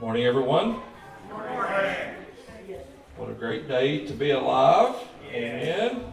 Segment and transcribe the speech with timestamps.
[0.00, 0.80] Morning, everyone.
[3.16, 4.94] What a great day to be alive.
[5.32, 6.12] Amen.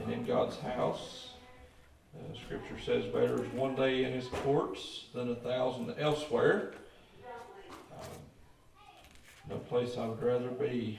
[0.00, 1.32] And in God's house.
[2.16, 6.72] Uh, scripture says, better is one day in his courts than a thousand elsewhere.
[7.92, 8.08] Um,
[9.50, 10.98] no place I would rather be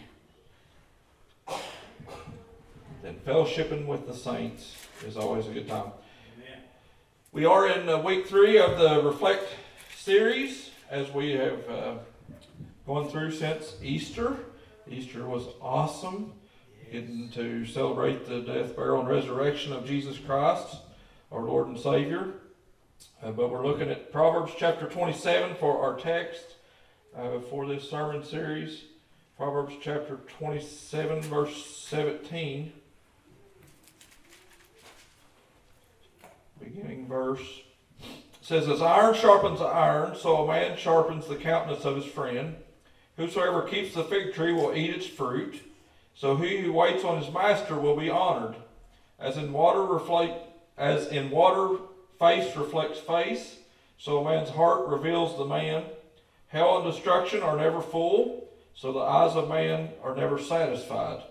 [3.01, 4.75] than fellowshipping with the saints
[5.07, 5.91] is always a good time.
[7.31, 9.47] We are in uh, week three of the Reflect
[9.97, 11.93] series as we have uh,
[12.87, 14.35] gone through since Easter.
[14.89, 16.33] Easter was awesome,
[16.91, 20.77] getting to celebrate the death, burial, and resurrection of Jesus Christ,
[21.31, 22.33] our Lord and Savior.
[23.21, 26.55] Uh, but we're looking at Proverbs chapter 27 for our text
[27.15, 28.85] uh, for this sermon series.
[29.37, 32.73] Proverbs chapter 27, verse 17.
[36.59, 37.61] Beginning verse
[38.49, 42.55] says, As iron sharpens iron, so a man sharpens the countenance of his friend.
[43.15, 45.61] Whosoever keeps the fig tree will eat its fruit.
[46.15, 48.55] So he who waits on his master will be honored.
[49.19, 51.77] As in water reflect, as in water
[52.17, 53.57] face reflects face,
[53.99, 55.83] so a man's heart reveals the man.
[56.47, 61.21] Hell and destruction are never full, so the eyes of man are never satisfied.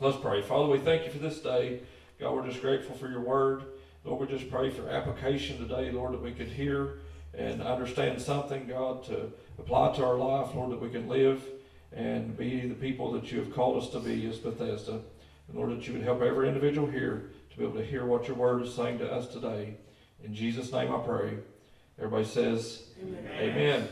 [0.00, 0.42] Let's pray.
[0.42, 1.80] Father, we thank you for this day.
[2.20, 3.64] God, we're just grateful for your word.
[4.04, 6.98] Lord, we just pray for application today, Lord, that we could hear
[7.34, 11.42] and understand something, God, to apply to our life, Lord, that we can live
[11.92, 15.00] and be the people that you have called us to be as Bethesda.
[15.48, 18.26] And Lord, that you would help every individual here to be able to hear what
[18.26, 19.76] your word is saying to us today.
[20.24, 21.38] In Jesus' name I pray.
[21.98, 23.30] Everybody says, Amen.
[23.40, 23.88] Amen.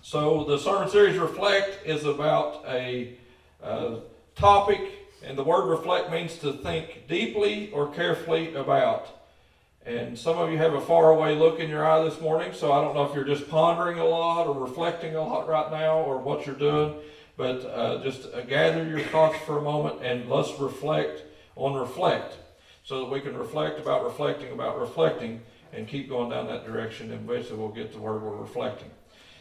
[0.00, 3.16] So the sermon series Reflect is about a
[3.62, 3.96] uh,
[4.36, 4.80] topic
[5.24, 9.08] and the word reflect means to think deeply or carefully about.
[9.84, 12.80] And some of you have a faraway look in your eye this morning, so I
[12.80, 16.18] don't know if you're just pondering a lot or reflecting a lot right now or
[16.18, 16.94] what you're doing.
[17.36, 21.24] But uh, just uh, gather your thoughts for a moment and let's reflect
[21.56, 22.36] on reflect
[22.84, 25.40] so that we can reflect about reflecting about reflecting
[25.72, 27.10] and keep going down that direction.
[27.10, 28.90] And eventually we'll get to where we're reflecting.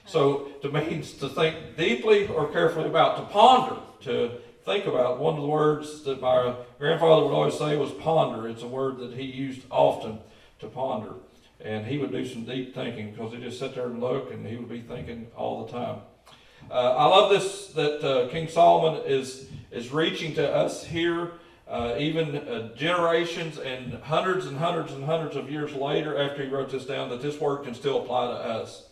[0.06, 4.32] So to means to think deeply or carefully about, to ponder, to
[4.64, 5.20] think about.
[5.20, 8.48] One of the words that my grandfather would always say was ponder.
[8.48, 10.20] It's a word that he used often
[10.60, 11.14] to ponder.
[11.60, 14.46] And he would do some deep thinking because he'd just sit there and look and
[14.46, 16.00] he would be thinking all the time.
[16.70, 21.32] Uh, I love this that uh, King Solomon is, is reaching to us here,
[21.68, 26.50] uh, even uh, generations and hundreds and hundreds and hundreds of years later after he
[26.50, 28.86] wrote this down, that this word can still apply to us.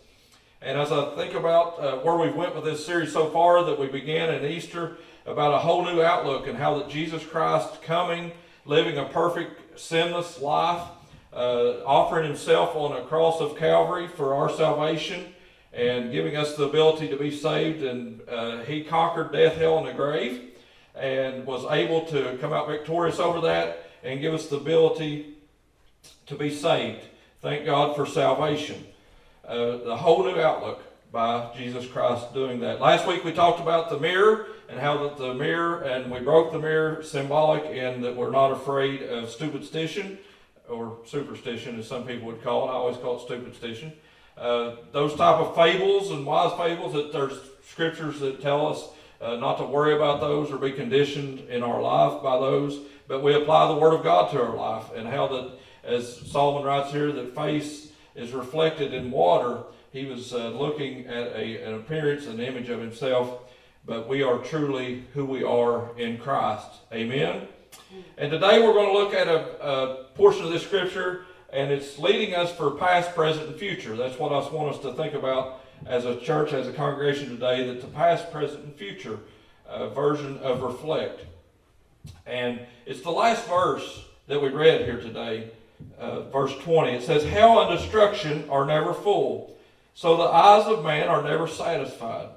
[0.62, 3.80] And as I think about uh, where we've went with this series so far, that
[3.80, 8.32] we began in Easter, about a whole new outlook and how that Jesus Christ coming,
[8.66, 10.82] living a perfect, sinless life,
[11.32, 15.34] uh, offering himself on a cross of Calvary for our salvation
[15.72, 17.84] and giving us the ability to be saved.
[17.84, 20.50] And uh, he conquered death, hell, and the grave
[20.96, 25.36] and was able to come out victorious over that and give us the ability
[26.26, 27.04] to be saved.
[27.42, 28.86] Thank God for salvation.
[29.50, 32.80] Uh, the whole new outlook by Jesus Christ doing that.
[32.80, 36.52] Last week we talked about the mirror and how that the mirror, and we broke
[36.52, 40.20] the mirror symbolic and that we're not afraid of stupidstition
[40.70, 42.72] or superstition as some people would call it.
[42.72, 43.92] I always call it stupidstition.
[44.38, 48.90] Uh, those type of fables and wise fables that there's scriptures that tell us
[49.20, 53.24] uh, not to worry about those or be conditioned in our life by those, but
[53.24, 56.92] we apply the Word of God to our life and how that, as Solomon writes
[56.92, 62.28] here, that face is reflected in water he was uh, looking at a, an appearance,
[62.28, 63.52] an image of himself,
[63.86, 66.68] but we are truly who we are in Christ.
[66.94, 67.48] Amen.
[68.18, 71.98] And today we're going to look at a, a portion of this scripture, and it's
[71.98, 73.96] leading us for past, present, and future.
[73.96, 77.66] That's what I want us to think about as a church, as a congregation today,
[77.66, 79.18] that the past, present, and future
[79.68, 81.26] uh, version of reflect.
[82.28, 85.50] And it's the last verse that we read here today,
[85.98, 86.92] uh, verse 20.
[86.92, 89.56] It says, Hell and destruction are never full
[90.00, 92.30] so the eyes of man are never satisfied.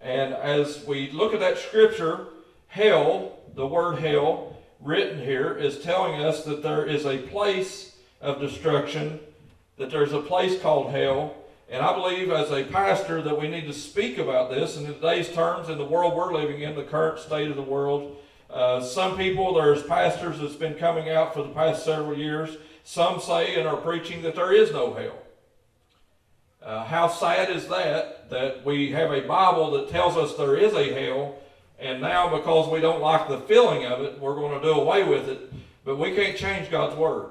[0.00, 2.28] And as we look at that scripture,
[2.68, 8.38] hell, the word hell, written here, is telling us that there is a place of
[8.38, 9.18] destruction,
[9.78, 11.34] that there's a place called hell.
[11.68, 15.28] And I believe as a pastor that we need to speak about this in today's
[15.28, 18.16] terms, in the world we're living in, the current state of the world.
[18.52, 22.56] Uh, some people, there's pastors that's been coming out for the past several years.
[22.82, 25.18] Some say and are preaching that there is no hell.
[26.62, 30.74] Uh, how sad is that, that we have a Bible that tells us there is
[30.74, 31.36] a hell,
[31.78, 35.04] and now because we don't like the feeling of it, we're going to do away
[35.04, 35.52] with it,
[35.84, 37.30] but we can't change God's Word.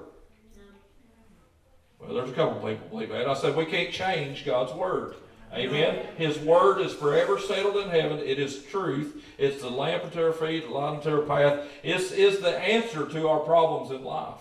[1.99, 3.27] Well, there's a couple people believe that.
[3.27, 5.15] I said we can't change God's Word.
[5.53, 6.05] Amen.
[6.15, 8.19] His word is forever settled in heaven.
[8.19, 9.23] It is truth.
[9.37, 11.67] It's the lamp unto our feet, the light unto our path.
[11.83, 14.39] It's is the answer to our problems in life.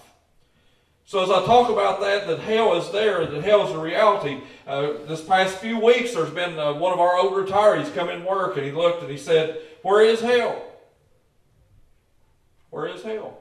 [1.07, 4.43] So as I talk about that, that hell is there, that hell is a reality.
[4.67, 8.27] Uh, this past few weeks, there's been uh, one of our old retirees come in
[8.27, 10.63] work, and he looked and he said, "Where is hell?
[12.69, 13.39] Where is hell?"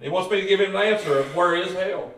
[0.00, 2.12] He wants me to give him an answer of where is hell.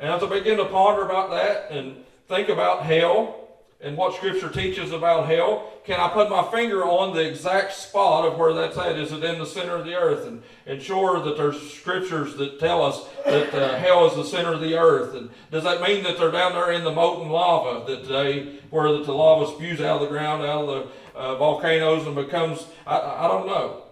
[0.00, 3.36] And as I begin to ponder about that and think about hell
[3.82, 8.24] and what Scripture teaches about hell, can I put my finger on the exact spot
[8.26, 8.98] of where that's at?
[8.98, 10.26] Is it in the center of the earth?
[10.26, 14.54] And, and sure that there's Scriptures that tell us that uh, hell is the center
[14.54, 15.14] of the earth.
[15.14, 18.90] And does that mean that they're down there in the molten lava that they, where
[18.92, 20.66] the lava spews out of the ground, out of
[21.14, 23.84] the uh, volcanoes and becomes, I, I don't know.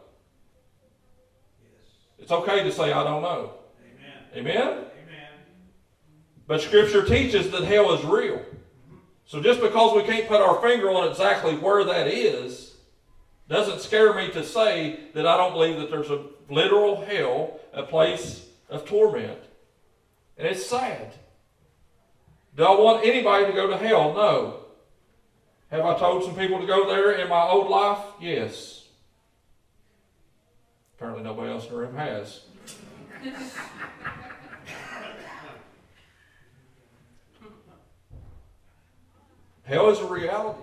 [2.18, 3.54] It's okay to say, I don't know.
[4.34, 4.56] Amen?
[4.56, 4.84] Amen?
[6.48, 8.42] But Scripture teaches that hell is real.
[9.26, 12.74] So just because we can't put our finger on exactly where that is,
[13.48, 17.82] doesn't scare me to say that I don't believe that there's a literal hell, a
[17.82, 19.38] place of torment.
[20.38, 21.12] And it's sad.
[22.56, 24.14] Do I want anybody to go to hell?
[24.14, 24.60] No.
[25.70, 27.98] Have I told some people to go there in my old life?
[28.20, 28.86] Yes.
[30.96, 32.40] Apparently nobody else in the room has.
[39.68, 40.62] Hell is a reality.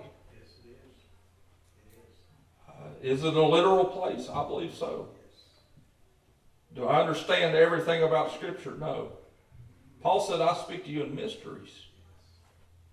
[2.68, 2.72] Uh,
[3.04, 4.28] is it a literal place?
[4.34, 5.10] I believe so.
[6.74, 8.74] Do I understand everything about Scripture?
[8.80, 9.12] No.
[10.02, 11.70] Paul said, I speak to you in mysteries.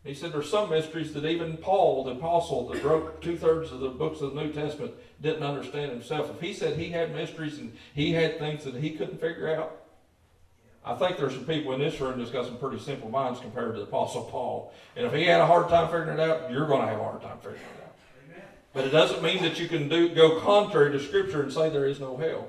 [0.05, 3.81] He said there's some mysteries that even Paul, the apostle that wrote two thirds of
[3.81, 4.93] the books of the New Testament,
[5.23, 6.31] didn't understand himself.
[6.31, 9.82] If he said he had mysteries and he had things that he couldn't figure out,
[10.85, 13.75] I think there's some people in this room that's got some pretty simple minds compared
[13.75, 14.75] to the Apostle Paul.
[14.97, 17.05] And if he had a hard time figuring it out, you're going to have a
[17.05, 17.95] hard time figuring it out.
[18.29, 18.45] Amen.
[18.73, 21.87] But it doesn't mean that you can do go contrary to Scripture and say there
[21.87, 22.49] is no hell.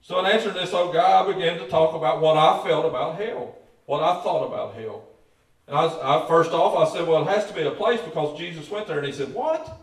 [0.00, 2.86] So in answering this oh, old guy, I began to talk about what I felt
[2.86, 5.04] about hell, what I thought about hell.
[5.68, 8.36] And I, I first off, I said, well, it has to be a place because
[8.36, 8.98] Jesus went there.
[8.98, 9.78] And he said, what?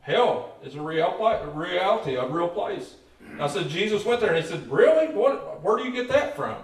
[0.00, 2.96] Hell is a real a reality, a real place.
[3.40, 4.32] I said, Jesus went there.
[4.32, 5.14] And he said, Really?
[5.14, 6.56] What, where do you get that from?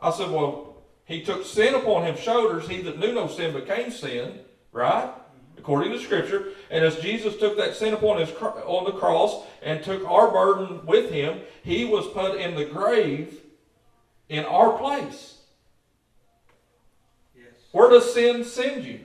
[0.00, 2.68] I said, Well, he took sin upon his shoulders.
[2.68, 4.40] He that knew no sin became sin,
[4.72, 5.10] right?
[5.58, 6.48] According to Scripture.
[6.70, 10.84] And as Jesus took that sin upon his on the cross and took our burden
[10.86, 13.40] with him, he was put in the grave
[14.28, 15.38] in our place.
[17.36, 17.46] Yes.
[17.72, 19.00] Where does sin send you?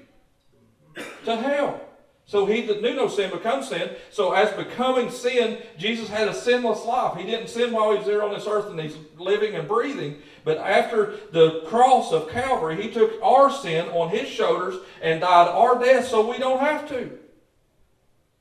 [1.26, 1.87] To hell.
[2.28, 3.90] So he that knew no sin becomes sin.
[4.12, 7.18] So as becoming sin, Jesus had a sinless life.
[7.18, 10.22] He didn't sin while he was there on this earth and he's living and breathing.
[10.44, 15.48] But after the cross of Calvary, he took our sin on his shoulders and died
[15.48, 17.18] our death so we don't have to.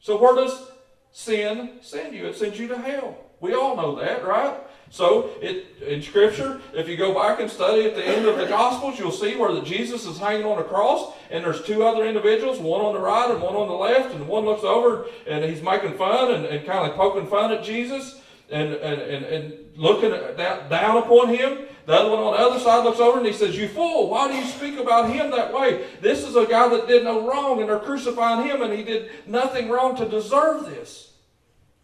[0.00, 0.68] So where does
[1.12, 2.26] sin send you?
[2.26, 3.16] It sends you to hell.
[3.40, 4.58] We all know that, right?
[4.90, 8.46] So, it, in Scripture, if you go back and study at the end of the
[8.46, 12.58] Gospels, you'll see where Jesus is hanging on a cross, and there's two other individuals,
[12.60, 15.62] one on the right and one on the left, and one looks over and he's
[15.62, 20.10] making fun and, and kind of poking fun at Jesus and, and, and, and looking
[20.10, 21.66] down upon him.
[21.86, 24.28] The other one on the other side looks over and he says, You fool, why
[24.28, 25.87] do you speak about him that way?
[26.00, 29.11] This is a guy that did no wrong, and they're crucifying him, and he did
[29.26, 31.05] nothing wrong to deserve this.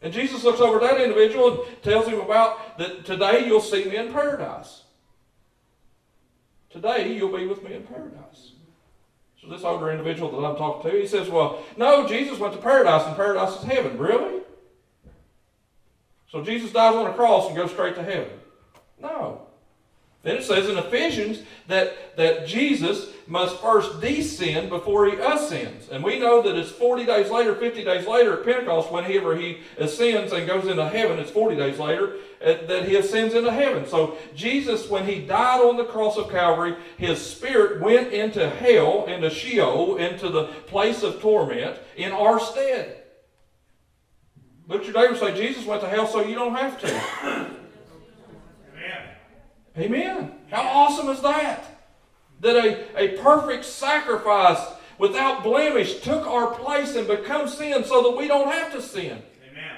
[0.02, 3.96] And Jesus looks over that individual and tells him about that today you'll see me
[3.96, 4.82] in paradise.
[6.70, 8.52] Today you'll be with me in paradise.
[9.40, 12.60] So this older individual that I'm talking to, he says, Well, no, Jesus went to
[12.60, 13.98] paradise and paradise is heaven.
[13.98, 14.40] Really?
[16.30, 18.30] So Jesus dies on a cross and goes straight to heaven.
[19.00, 19.42] No.
[20.22, 25.88] Then it says in Ephesians that, that Jesus must first descend before he ascends.
[25.88, 29.58] And we know that it's 40 days later, 50 days later at Pentecost, whenever he
[29.78, 33.84] ascends and goes into heaven, it's 40 days later, uh, that he ascends into heaven.
[33.86, 39.06] So Jesus, when he died on the cross of Calvary, his spirit went into hell,
[39.06, 43.02] into Sheol, into the place of torment in our stead.
[44.70, 47.56] At your neighbor say, Jesus went to hell so you don't have to.
[49.76, 50.32] Amen.
[50.50, 51.64] How awesome is that?
[52.40, 54.60] That a, a perfect sacrifice
[54.98, 59.22] without blemish took our place and become sin so that we don't have to sin.
[59.50, 59.76] Amen.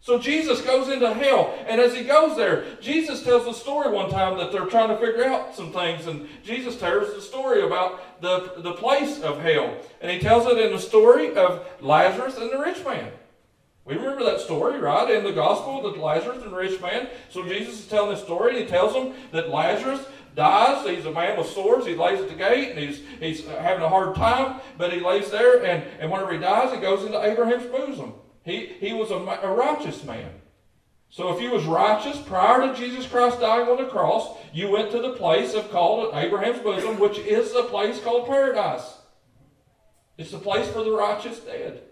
[0.00, 4.10] So Jesus goes into hell, and as he goes there, Jesus tells a story one
[4.10, 8.20] time that they're trying to figure out some things, and Jesus tells the story about
[8.20, 9.76] the, the place of hell.
[10.00, 13.12] And he tells it in the story of Lazarus and the rich man.
[13.86, 17.08] We remember that story, right, in the gospel that Lazarus and the rich man.
[17.30, 20.04] So Jesus is telling this story, and he tells them that Lazarus
[20.36, 20.86] dies.
[20.86, 21.86] He's a man with sores.
[21.86, 25.30] He lays at the gate and he's, he's having a hard time, but he lays
[25.30, 28.12] there and, and whenever he dies, he goes into Abraham's bosom.
[28.44, 30.30] He, he was a, a righteous man.
[31.08, 34.90] So if you was righteous prior to Jesus Christ dying on the cross, you went
[34.90, 38.98] to the place of called Abraham's bosom, which is a place called paradise.
[40.18, 41.82] It's the place for the righteous dead.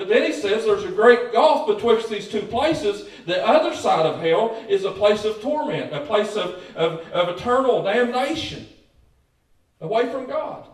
[0.00, 3.06] But then he says there's a great gulf betwixt these two places.
[3.26, 7.36] The other side of hell is a place of torment, a place of, of, of
[7.36, 8.66] eternal damnation,
[9.78, 10.66] away from God.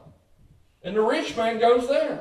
[0.85, 2.21] And the rich man goes there.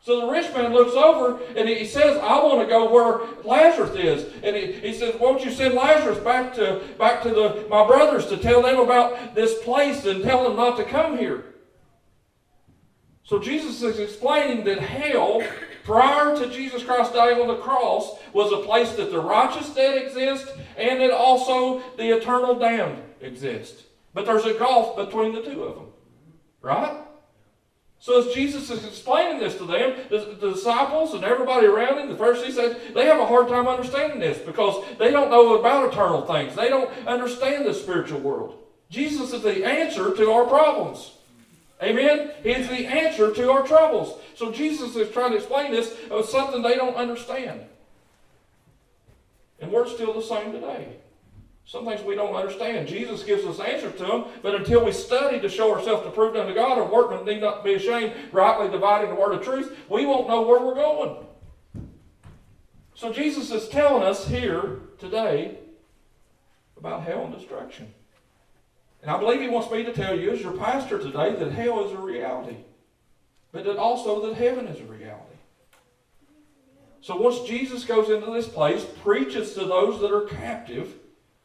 [0.00, 3.94] So the rich man looks over and he says, I want to go where Lazarus
[3.94, 4.24] is.
[4.42, 8.26] And he, he says, Won't you send Lazarus back to back to the, my brothers
[8.26, 11.44] to tell them about this place and tell them not to come here?
[13.22, 15.44] So Jesus is explaining that hell,
[15.88, 19.96] prior to Jesus Christ dying on the cross, was a place that the righteous dead
[19.96, 23.84] exist and that also the eternal damned exist.
[24.12, 25.86] But there's a gulf between the two of them.
[26.60, 26.94] Right?
[28.00, 32.10] So as Jesus is explaining this to them, the, the, disciples and everybody around him,
[32.10, 36.26] the Pharisees, they have a hard time understanding this because they don't know about eternal
[36.26, 36.54] things.
[36.54, 38.58] They don't understand the spiritual world.
[38.90, 41.12] Jesus is the answer to our problems.
[41.82, 42.32] Amen?
[42.42, 44.20] He's the answer to our troubles.
[44.34, 47.60] So Jesus is trying to explain this of something they don't understand.
[49.60, 50.96] And we're still the same today.
[51.68, 52.88] Some things we don't understand.
[52.88, 56.34] Jesus gives us answer to them, but until we study to show ourselves to prove
[56.34, 60.06] unto God, our workmen need not be ashamed, rightly dividing the word of truth, we
[60.06, 61.26] won't know where we're going.
[62.94, 65.58] So Jesus is telling us here today
[66.76, 67.92] about hell and destruction.
[69.02, 71.86] And I believe he wants me to tell you, as your pastor today, that hell
[71.86, 72.56] is a reality,
[73.52, 75.24] but that also that heaven is a reality.
[77.00, 80.94] So once Jesus goes into this place, preaches to those that are captive,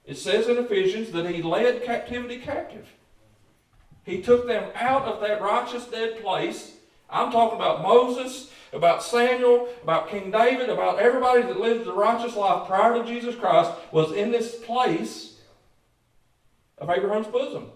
[0.05, 2.88] it says in Ephesians that he led captivity captive.
[4.03, 6.74] He took them out of that righteous dead place.
[7.10, 12.36] I'm talking about Moses, about Samuel, about King David, about everybody that lived the righteous
[12.36, 15.32] life prior to Jesus Christ was in this place
[16.83, 17.71] of Abraham's bosom.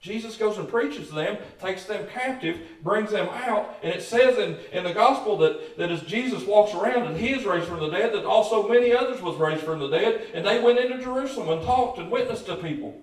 [0.00, 4.38] Jesus goes and preaches to them, takes them captive, brings them out, and it says
[4.38, 7.80] in, in the gospel that, that as Jesus walks around and he is raised from
[7.80, 11.02] the dead, that also many others was raised from the dead, and they went into
[11.02, 12.98] Jerusalem and talked and witnessed to people.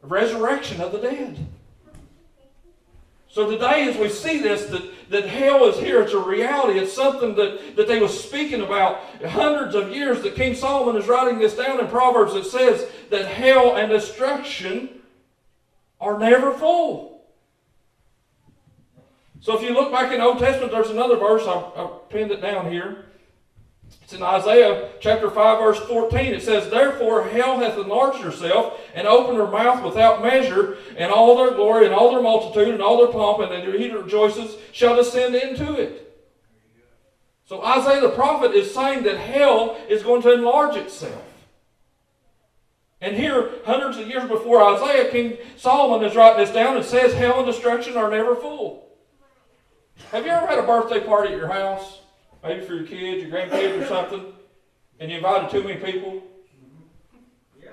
[0.00, 1.46] Resurrection of the dead.
[3.32, 6.78] So today, as we see this, that, that hell is here, it's a reality.
[6.78, 11.08] It's something that, that they were speaking about hundreds of years that King Solomon is
[11.08, 15.00] writing this down in Proverbs It says that hell and destruction
[15.98, 17.24] are never full.
[19.40, 22.32] So if you look back in the Old Testament, there's another verse, I, I pinned
[22.32, 23.06] it down here.
[24.12, 26.34] It's in Isaiah chapter 5, verse 14.
[26.34, 31.34] It says, Therefore hell hath enlarged herself and opened her mouth without measure, and all
[31.34, 34.96] their glory and all their multitude and all their pomp and he that rejoices shall
[34.96, 36.14] descend into it.
[37.46, 41.24] So Isaiah the prophet is saying that hell is going to enlarge itself.
[43.00, 47.14] And here, hundreds of years before Isaiah, King Solomon is writing this down and says
[47.14, 48.90] hell and destruction are never full.
[50.10, 52.01] Have you ever had a birthday party at your house?
[52.42, 54.32] Maybe for your kids, your grandkids, or something,
[54.98, 56.22] and you invited too many people.
[57.62, 57.70] Yeah.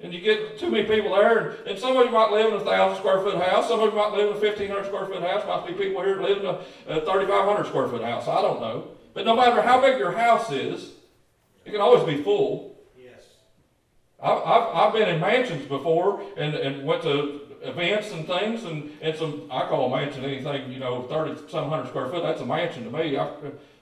[0.00, 2.60] And you get too many people there, and, and some of you might live in
[2.60, 5.06] a thousand square foot house, some of you might live in a fifteen hundred square
[5.06, 7.88] foot house, might be people here that live in a, a thirty five hundred square
[7.88, 8.28] foot house.
[8.28, 8.88] I don't know.
[9.14, 10.92] But no matter how big your house is,
[11.64, 12.78] it can always be full.
[12.98, 13.22] Yes.
[14.22, 18.90] I've, I've, I've been in mansions before and, and went to events and things, and,
[19.00, 22.40] and some, I call a mansion anything, you know, 30 some hundred square foot, that's
[22.40, 23.16] a mansion to me.
[23.16, 23.30] I,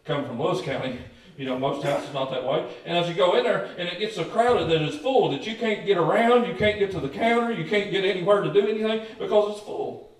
[0.04, 0.99] come from Lewis County.
[1.37, 2.71] You know, most houses not that way.
[2.85, 5.47] And as you go in there, and it gets so crowded that it's full that
[5.47, 8.52] you can't get around, you can't get to the counter, you can't get anywhere to
[8.52, 10.11] do anything because it's full.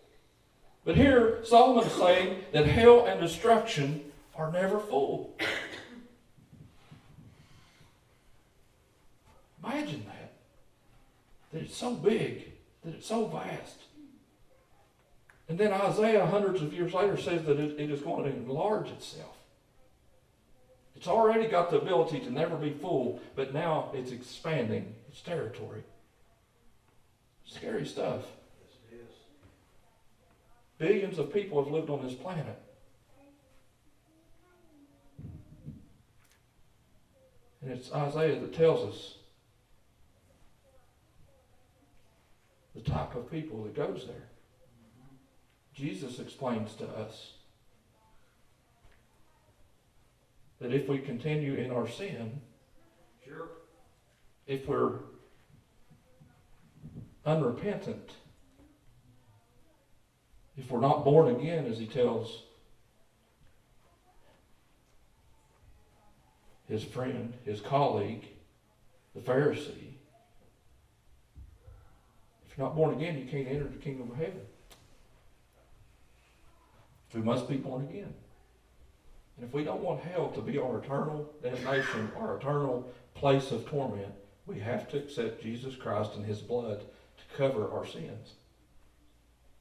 [0.84, 5.37] But here, Solomon is saying that hell and destruction are never full.
[9.62, 10.32] Imagine that.
[11.52, 12.50] That it's so big,
[12.82, 13.80] that it's so vast.
[15.50, 18.88] And then Isaiah, hundreds of years later, says that it, it is going to enlarge
[18.88, 19.37] itself.
[21.00, 25.83] It's already got the ability to never be full, but now it's expanding its territory.
[27.47, 28.26] Scary stuff.
[30.76, 32.61] Billions of people have lived on this planet.
[37.62, 39.14] And it's Isaiah that tells us
[42.75, 44.28] the type of people that goes there.
[45.73, 47.33] Jesus explains to us
[50.60, 52.40] that if we continue in our sin,
[53.24, 53.48] sure.
[54.46, 54.98] if we're
[57.24, 58.10] unrepentant,
[60.56, 62.42] if we're not born again, as he tells
[66.68, 68.26] his friend, his colleague,
[69.14, 69.94] the Pharisee,
[72.46, 74.40] if you're not born again, you can't enter the kingdom of heaven.
[77.14, 78.14] We must be born again.
[79.40, 83.66] And if we don't want hell to be our eternal damnation, our eternal place of
[83.66, 84.12] torment,
[84.47, 88.35] we have to accept Jesus Christ and his blood to cover our sins.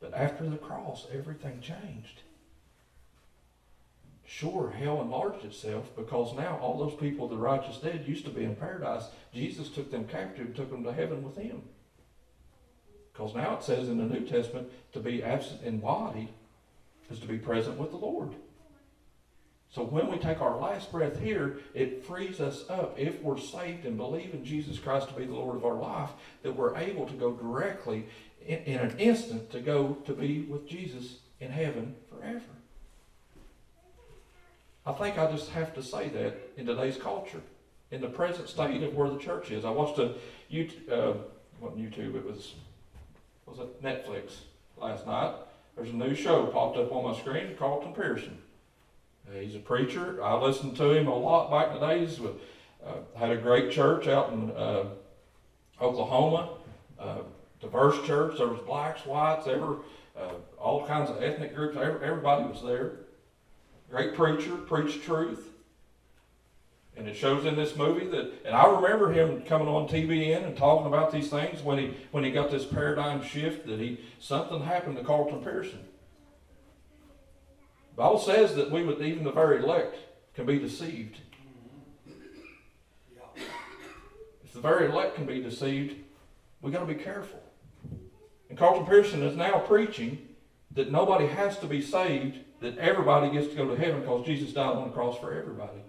[0.02, 2.24] But after the cross, everything changed.
[4.26, 8.44] Sure, hell enlarged itself because now all those people, the righteous dead, used to be
[8.44, 9.06] in paradise.
[9.34, 11.62] Jesus took them captive and took them to heaven with him.
[13.14, 16.28] Because now it says in the New Testament to be absent in body
[17.10, 18.36] is to be present with the Lord.
[19.72, 23.86] So when we take our last breath here, it frees us up, if we're saved
[23.86, 26.10] and believe in Jesus Christ to be the Lord of our life,
[26.42, 28.08] that we're able to go directly
[28.46, 32.42] in, in an instant to go to be with Jesus in heaven forever.
[34.88, 37.42] I think I just have to say that in today's culture,
[37.92, 39.66] in the present state of where the church is.
[39.66, 40.16] I watched a
[40.52, 41.14] YouTube, uh,
[41.60, 42.56] what YouTube, it was,
[43.46, 44.34] was it Netflix
[44.78, 45.36] last night.
[45.76, 48.40] There's a new show popped up on my screen, Carlton Pearson.
[49.30, 50.24] Uh, he's a preacher.
[50.24, 52.20] I listened to him a lot back in the days.
[52.20, 52.36] With,
[52.86, 54.86] uh, had a great church out in uh,
[55.82, 56.50] Oklahoma,
[57.00, 57.20] uh,
[57.62, 58.38] diverse church.
[58.38, 59.78] There was blacks, whites, ever,
[60.18, 61.78] uh, all kinds of ethnic groups.
[61.78, 62.94] Every, everybody was there.
[63.90, 65.50] Great preacher, preached truth.
[66.96, 70.58] And it shows in this movie that, and I remember him coming on TBN and
[70.58, 74.62] talking about these things when he when he got this paradigm shift that he something
[74.62, 75.80] happened to Carlton Pearson.
[78.00, 79.98] Bible says that we would even the very elect
[80.34, 81.18] can be deceived.
[83.36, 85.98] If the very elect can be deceived,
[86.62, 87.44] we got to be careful.
[88.48, 90.30] And Carlton Pearson is now preaching
[90.76, 94.54] that nobody has to be saved, that everybody gets to go to heaven because Jesus
[94.54, 95.82] died on the cross for everybody.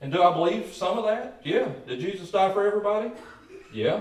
[0.00, 1.40] And do I believe some of that?
[1.44, 1.68] Yeah.
[1.86, 3.12] Did Jesus die for everybody?
[3.72, 4.00] Yeah.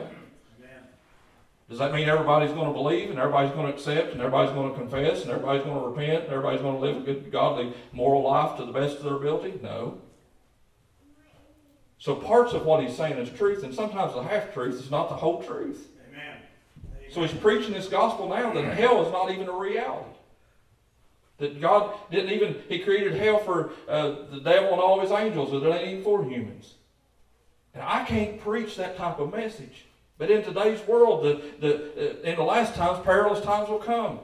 [1.70, 4.72] Does that mean everybody's going to believe and everybody's going to accept and everybody's going
[4.72, 7.74] to confess and everybody's going to repent and everybody's going to live a good, godly,
[7.92, 9.60] moral life to the best of their ability?
[9.62, 10.00] No.
[12.00, 15.10] So parts of what he's saying is truth, and sometimes the half truth is not
[15.10, 15.90] the whole truth.
[16.10, 16.38] Amen.
[17.12, 20.10] So he's preaching this gospel now that hell is not even a reality.
[21.40, 25.52] That God didn't even, He created hell for uh, the devil and all his angels,
[25.52, 26.76] that it ain't even for humans.
[27.74, 29.87] And I can't preach that type of message.
[30.18, 34.20] But in today's world, the, the, uh, in the last times, perilous times will come.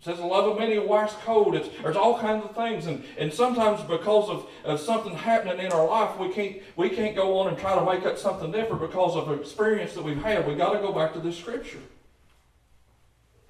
[0.00, 1.54] It says the love of many will wax cold.
[1.54, 2.86] It's, there's all kinds of things.
[2.86, 7.16] And, and sometimes because of, of something happening in our life, we can't, we can't
[7.16, 10.46] go on and try to make up something different because of experience that we've had.
[10.46, 11.80] We've got to go back to this scripture.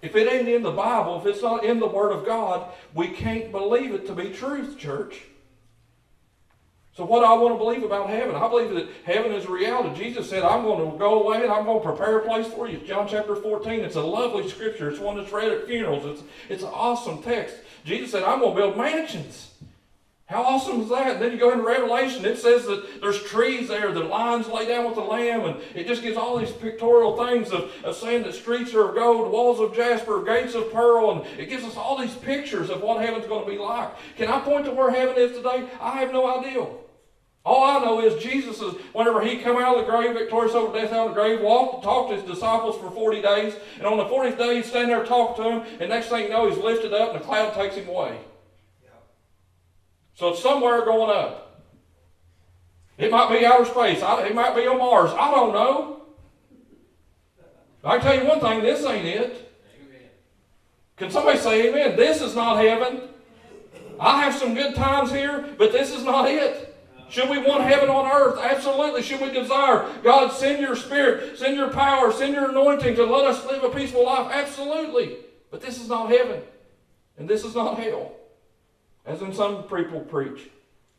[0.02, 3.08] If it ain't in the Bible, if it's not in the Word of God, we
[3.08, 5.22] can't believe it to be truth, church.
[6.94, 8.34] So what do I want to believe about heaven?
[8.34, 9.96] I believe that heaven is a reality.
[9.96, 12.68] Jesus said, I'm going to go away and I'm going to prepare a place for
[12.68, 12.78] you.
[12.78, 13.80] John chapter 14.
[13.80, 14.90] It's a lovely scripture.
[14.90, 16.04] It's one that's read at funerals.
[16.04, 17.56] It's, it's an awesome text.
[17.84, 19.51] Jesus said, I'm going to build mansions.
[20.32, 21.12] How awesome is that?
[21.12, 24.66] And then you go into Revelation, it says that there's trees there, the lions lay
[24.66, 28.22] down with the lamb, and it just gives all these pictorial things of, of saying
[28.22, 31.76] that streets are of gold, walls of jasper, gates of pearl, and it gives us
[31.76, 33.90] all these pictures of what heaven's going to be like.
[34.16, 35.68] Can I point to where heaven is today?
[35.78, 36.66] I have no idea.
[37.44, 40.72] All I know is Jesus is, whenever he come out of the grave, victorious over
[40.72, 43.86] death out of the grave, walked and talked to his disciples for 40 days, and
[43.86, 46.48] on the 40th day he's standing there talking to them, and next thing you know,
[46.48, 48.18] he's lifted up and the cloud takes him away.
[50.14, 51.42] So it's somewhere going up.
[52.98, 54.00] It might be outer space.
[54.00, 55.10] it might be on Mars.
[55.12, 56.02] I don't know.
[57.84, 59.52] I can tell you one thing, this ain't it.
[60.96, 61.96] Can somebody say amen?
[61.96, 63.08] This is not heaven.
[63.98, 66.68] I have some good times here, but this is not it.
[67.08, 68.38] Should we want heaven on earth?
[68.40, 69.02] Absolutely.
[69.02, 73.24] Should we desire God send your spirit, send your power, send your anointing to let
[73.24, 74.30] us live a peaceful life?
[74.32, 75.16] Absolutely.
[75.50, 76.40] But this is not heaven.
[77.18, 78.12] And this is not hell
[79.04, 80.48] as in some people preach.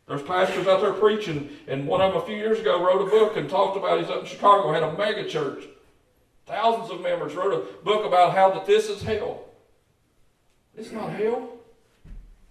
[0.08, 3.10] There's pastors out there preaching, and one of them a few years ago wrote a
[3.10, 4.00] book and talked about.
[4.00, 5.64] He's up in Chicago, had a mega church,
[6.46, 7.36] thousands of members.
[7.36, 9.46] Wrote a book about how that this is hell.
[10.76, 11.50] It's not hell.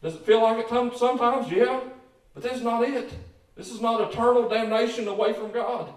[0.02, 1.50] Does it feel like it sometimes?
[1.50, 1.80] Yeah,
[2.34, 3.12] but that's not it.
[3.54, 5.92] This is not eternal damnation away from God.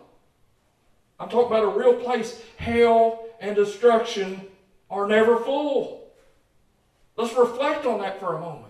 [1.19, 2.41] I'm talking about a real place.
[2.57, 4.41] Hell and destruction
[4.89, 6.07] are never full.
[7.15, 8.64] Let's reflect on that for a moment.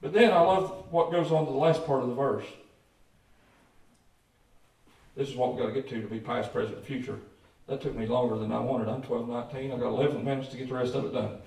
[0.00, 2.46] But then I love what goes on to the last part of the verse.
[5.16, 7.18] This is what we've got to get to to be past, present, future.
[7.66, 8.88] That took me longer than I wanted.
[8.88, 9.72] I'm 12, 19.
[9.72, 11.38] I got 11 minutes to get the rest of it done.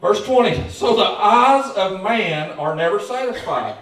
[0.00, 0.68] Verse 20.
[0.70, 3.76] So the eyes of man are never satisfied.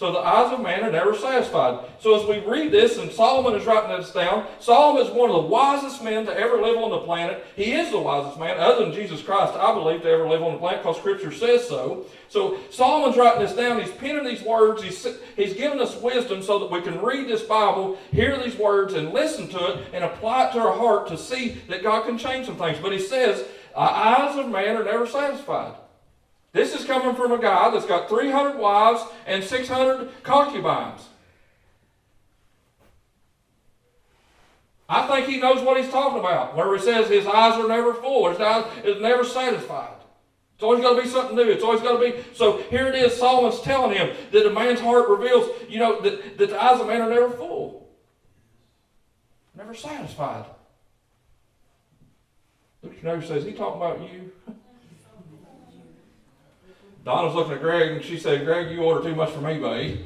[0.00, 1.84] So the eyes of man are never satisfied.
[2.00, 5.36] So as we read this, and Solomon is writing this down, Solomon is one of
[5.36, 7.44] the wisest men to ever live on the planet.
[7.54, 10.54] He is the wisest man, other than Jesus Christ, I believe, to ever live on
[10.54, 12.06] the planet, because Scripture says so.
[12.30, 13.78] So Solomon's writing this down.
[13.78, 14.82] He's penning these words.
[14.82, 18.94] He's, he's giving us wisdom so that we can read this Bible, hear these words,
[18.94, 22.16] and listen to it, and apply it to our heart to see that God can
[22.16, 22.78] change some things.
[22.80, 23.44] But he says,
[23.76, 25.74] eyes of man are never satisfied.
[26.52, 31.08] This is coming from a guy that's got 300 wives and 600 concubines.
[34.88, 37.94] I think he knows what he's talking about, where he says his eyes are never
[37.94, 39.94] full, his eyes is never satisfied.
[40.60, 41.48] It's always got to be something new.
[41.48, 42.22] It's always got to be.
[42.34, 43.16] So here it is.
[43.16, 46.86] Solomon's telling him that a man's heart reveals, you know, that, that the eyes of
[46.86, 47.88] man are never full,
[49.56, 50.44] never satisfied.
[52.82, 54.32] Your neighbor says, he talking about you?
[57.10, 59.98] Donna's looking at Greg and she said, Greg, you order too much from eBay.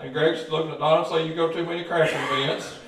[0.00, 2.78] and Greg's looking at Donna and saying, you go too many crashing events.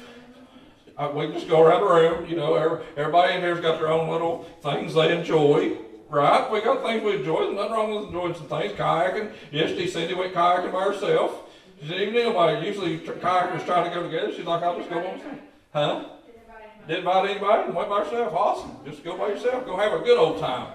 [0.97, 4.09] Uh, we just go around the room, you know, everybody in here's got their own
[4.09, 5.77] little things they enjoy.
[6.09, 6.51] Right?
[6.51, 7.45] We got things we enjoy.
[7.45, 8.73] There's nothing wrong with enjoying some things.
[8.73, 9.31] Kayaking.
[9.51, 11.51] Yesterday, Cindy went kayaking by herself.
[11.83, 12.67] She didn't even it.
[12.67, 14.33] Usually, kayakers try to go together.
[14.35, 15.21] She's like, I'll just go on.
[15.75, 16.05] Huh?
[16.87, 18.33] Didn't invite anybody and went by herself.
[18.33, 18.77] Awesome.
[18.87, 19.67] Just go by yourself.
[19.67, 20.69] Go have a good old time.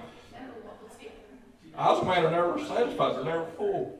[1.77, 3.99] Eyes of man are never satisfied, they're never full.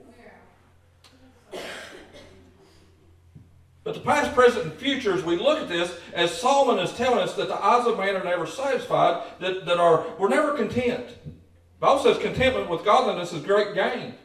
[3.84, 7.20] But the past, present, and future, as we look at this, as Solomon is telling
[7.20, 11.08] us that the eyes of man are never satisfied, that, that are we're never content.
[11.24, 11.32] The
[11.80, 14.16] Bible says contentment with godliness is great gain.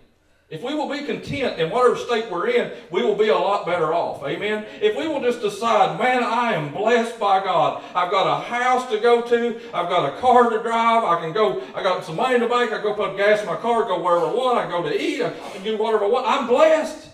[0.52, 3.64] If we will be content in whatever state we're in, we will be a lot
[3.64, 4.22] better off.
[4.22, 4.66] Amen.
[4.82, 7.82] If we will just decide, man, I am blessed by God.
[7.94, 9.58] I've got a house to go to.
[9.72, 11.04] I've got a car to drive.
[11.04, 11.62] I can go.
[11.74, 12.70] I got some money in the bank.
[12.70, 14.58] I go put gas in my car, go wherever I want.
[14.58, 15.22] I go to eat.
[15.22, 16.26] I can do whatever I want.
[16.28, 17.08] I'm blessed.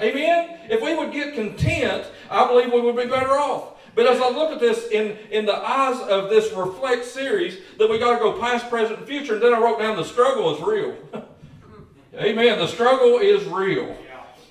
[0.00, 0.16] Amen.
[0.16, 0.58] Amen.
[0.68, 3.80] If we would get content, I believe we would be better off.
[3.94, 7.88] But as I look at this in, in the eyes of this Reflect series, that
[7.88, 10.52] we got to go past, present, and future, and then I wrote down the struggle
[10.56, 10.96] is real.
[12.14, 12.58] Amen.
[12.58, 13.96] The struggle is real.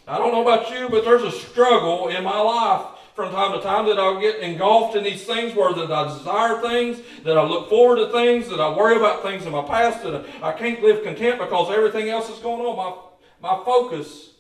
[0.08, 3.62] I don't know about you, but there's a struggle in my life from time to
[3.62, 7.44] time that I'll get engulfed in these things where that I desire things, that I
[7.44, 10.82] look forward to things, that I worry about things in my past, that I can't
[10.82, 13.10] live content because everything else is going on.
[13.42, 14.32] My, my focus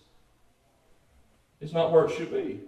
[1.59, 2.61] is not where it should be.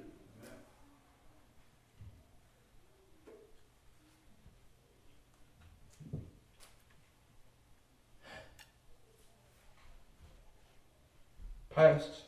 [11.75, 12.21] Past,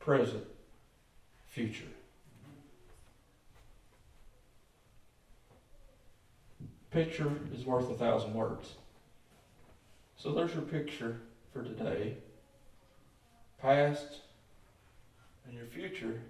[0.00, 0.44] present,
[1.46, 1.84] future.
[6.90, 8.74] Picture is worth a thousand words.
[10.16, 11.20] So there's your picture
[11.54, 12.16] for today.
[13.62, 14.18] Past
[15.46, 16.20] and your future.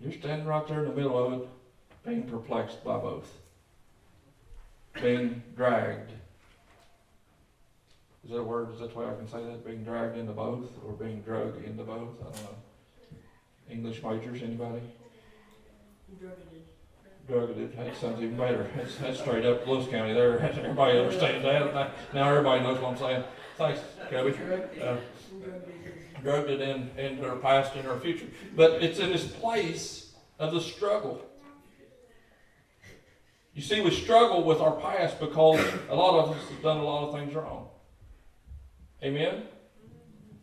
[0.00, 1.48] You're standing right there in the middle of it,
[2.06, 3.30] being perplexed by both,
[4.94, 6.12] being dragged
[8.28, 8.74] is that a word?
[8.74, 9.64] Is that the way I can say that?
[9.64, 12.10] Being dragged into both or being drugged into both?
[12.20, 12.56] I don't know.
[13.70, 14.82] English majors, anybody?
[16.20, 16.36] Drugged.
[17.26, 17.78] Drugged.
[17.78, 18.70] That sounds even better.
[18.76, 20.38] That's, that's straight up Lewis County there.
[20.42, 21.94] Everybody understands that.
[22.12, 23.24] Now everybody knows what I'm saying.
[23.56, 24.34] Thanks, Kobe.
[24.78, 24.96] Uh,
[26.22, 28.26] drugged it in, in their past and their future.
[28.54, 31.22] But it's in this place of the struggle.
[33.54, 36.84] You see, we struggle with our past because a lot of us have done a
[36.84, 37.68] lot of things wrong.
[39.02, 39.42] Amen?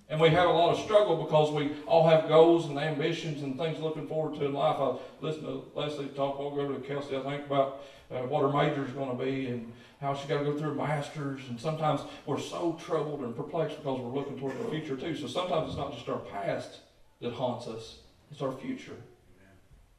[0.07, 3.57] And we have a lot of struggle because we all have goals and ambitions and
[3.57, 4.77] things looking forward to in life.
[4.79, 8.49] I listened to Leslie talk, I'll go to Kelsey, I think, about uh, what her
[8.55, 11.41] major is going to be and how she's got to go through her master's.
[11.49, 15.15] And sometimes we're so troubled and perplexed because we're looking toward the future too.
[15.15, 16.81] So sometimes it's not just our past
[17.21, 17.97] that haunts us,
[18.29, 18.97] it's our future.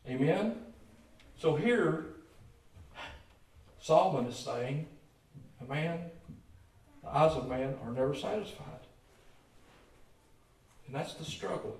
[0.08, 0.28] Amen?
[0.28, 0.56] Amen?
[1.36, 2.06] So here,
[3.80, 4.86] Solomon is saying,
[5.60, 6.10] a man
[7.06, 8.64] the eyes of man are never satisfied.
[10.86, 11.76] And that's the struggle.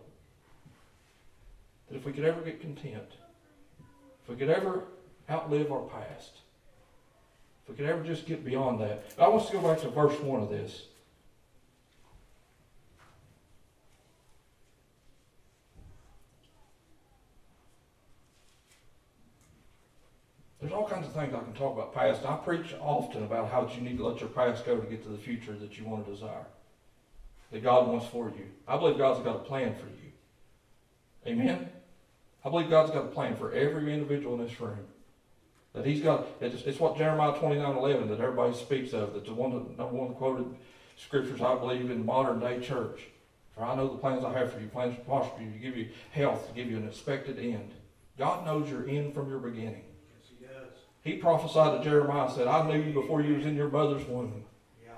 [1.88, 3.12] That if we could ever get content,
[4.22, 4.84] if we could ever
[5.30, 6.38] outlive our past,
[7.62, 9.04] if we could ever just get beyond that.
[9.18, 10.86] I want to go back to verse 1 of this.
[20.66, 22.26] There's all kinds of things I can talk about past.
[22.26, 25.11] I preach often about how you need to let your past go to get to
[25.11, 26.44] the future that you want to desire.
[27.52, 28.46] That God wants for you.
[28.66, 30.11] I believe God's got a plan for you.
[31.24, 31.68] Amen?
[32.44, 34.88] I believe God's got a plan for every individual in this room.
[35.72, 39.35] That He's got, it's, it's what Jeremiah 29 11 that everybody speaks of, that's the
[39.35, 40.52] one, of- number one quoted
[40.96, 43.02] scriptures I believe in modern day church.
[43.55, 45.76] For I know the plans I have for you, plans to prosper you, to give
[45.76, 47.70] you health, to give you an expected end.
[48.18, 49.86] God knows your end from your beginning.
[51.06, 54.04] He prophesied to Jeremiah and said, I knew you before you was in your mother's
[54.08, 54.44] womb.
[54.84, 54.90] Yeah.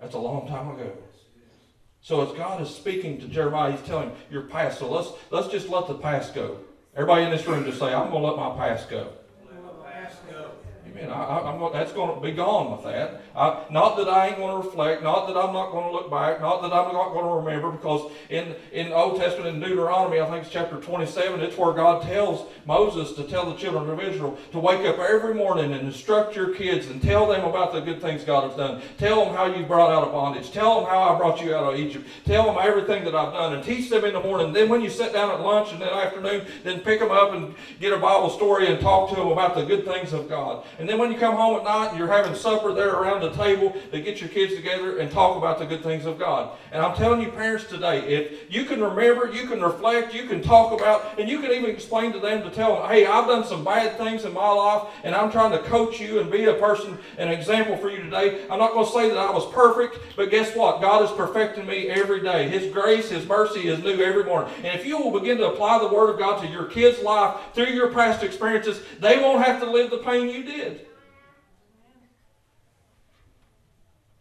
[0.00, 0.86] That's a long time ago.
[0.86, 1.60] Yes, it is.
[2.00, 4.80] So as God is speaking to Jeremiah, he's telling him, your past.
[4.80, 6.58] So let's let's just let the past go.
[6.96, 9.12] Everybody in this room just say, I'm going to let my past go.
[9.48, 10.50] Let my past go.
[10.96, 11.10] Amen.
[11.10, 13.22] I, going, that's going to be gone with that.
[13.34, 15.02] I, not that I ain't going to reflect.
[15.02, 16.40] Not that I'm not going to look back.
[16.40, 17.70] Not that I'm not going to remember.
[17.70, 21.72] Because in in the Old Testament in Deuteronomy, I think it's chapter 27, it's where
[21.72, 25.86] God tells Moses to tell the children of Israel to wake up every morning and
[25.86, 28.82] instruct your kids and tell them about the good things God has done.
[28.98, 30.50] Tell them how you brought out of bondage.
[30.50, 32.06] Tell them how I brought you out of Egypt.
[32.24, 34.52] Tell them everything that I've done and teach them in the morning.
[34.52, 37.54] Then when you sit down at lunch in the afternoon, then pick them up and
[37.80, 40.64] get a Bible story and talk to them about the good things of God.
[40.82, 43.30] And then when you come home at night and you're having supper there around the
[43.30, 46.58] table, they get your kids together and talk about the good things of God.
[46.72, 50.42] And I'm telling you, parents today, if you can remember, you can reflect, you can
[50.42, 53.44] talk about, and you can even explain to them to tell them, hey, I've done
[53.44, 56.54] some bad things in my life, and I'm trying to coach you and be a
[56.54, 58.42] person, an example for you today.
[58.50, 60.80] I'm not going to say that I was perfect, but guess what?
[60.80, 62.48] God is perfecting me every day.
[62.48, 64.52] His grace, His mercy is new every morning.
[64.64, 67.36] And if you will begin to apply the Word of God to your kids' life
[67.54, 70.71] through your past experiences, they won't have to live the pain you did.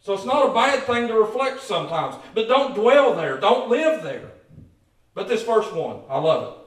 [0.01, 3.39] So it's not a bad thing to reflect sometimes, but don't dwell there.
[3.39, 4.31] Don't live there.
[5.13, 6.57] But this first one, I love it.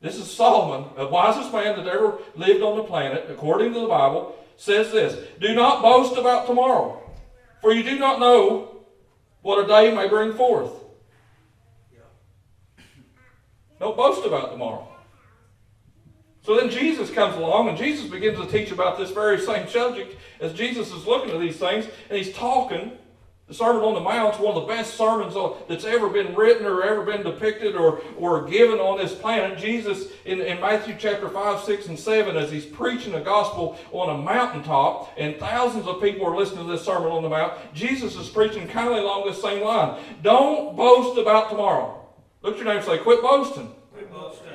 [0.00, 3.86] This is Solomon, the wisest man that ever lived on the planet, according to the
[3.86, 7.02] Bible, says this Do not boast about tomorrow,
[7.60, 8.84] for you do not know
[9.42, 10.72] what a day may bring forth.
[13.78, 14.93] Don't boast about tomorrow.
[16.44, 20.16] So then Jesus comes along and Jesus begins to teach about this very same subject
[20.40, 22.92] as Jesus is looking at these things and he's talking.
[23.48, 25.34] The Sermon on the Mount is one of the best sermons
[25.68, 29.58] that's ever been written or ever been depicted or, or given on this planet.
[29.58, 34.18] Jesus, in, in Matthew chapter 5, 6, and 7, as he's preaching the gospel on
[34.18, 38.16] a mountaintop, and thousands of people are listening to this Sermon on the Mount, Jesus
[38.16, 40.02] is preaching kind of along this same line.
[40.22, 42.02] Don't boast about tomorrow.
[42.40, 43.74] Look at your neighbor and say, Quit boasting.
[44.10, 44.53] Both stand.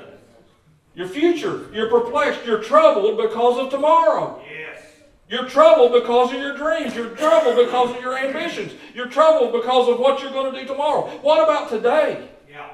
[0.99, 4.43] Your future, you're perplexed, you're troubled because of tomorrow.
[4.51, 4.81] Yes.
[5.29, 6.93] You're troubled because of your dreams.
[6.93, 8.73] You're troubled because of your ambitions.
[8.93, 11.03] You're troubled because of what you're going to do tomorrow.
[11.21, 12.27] What about today?
[12.51, 12.69] Yeah.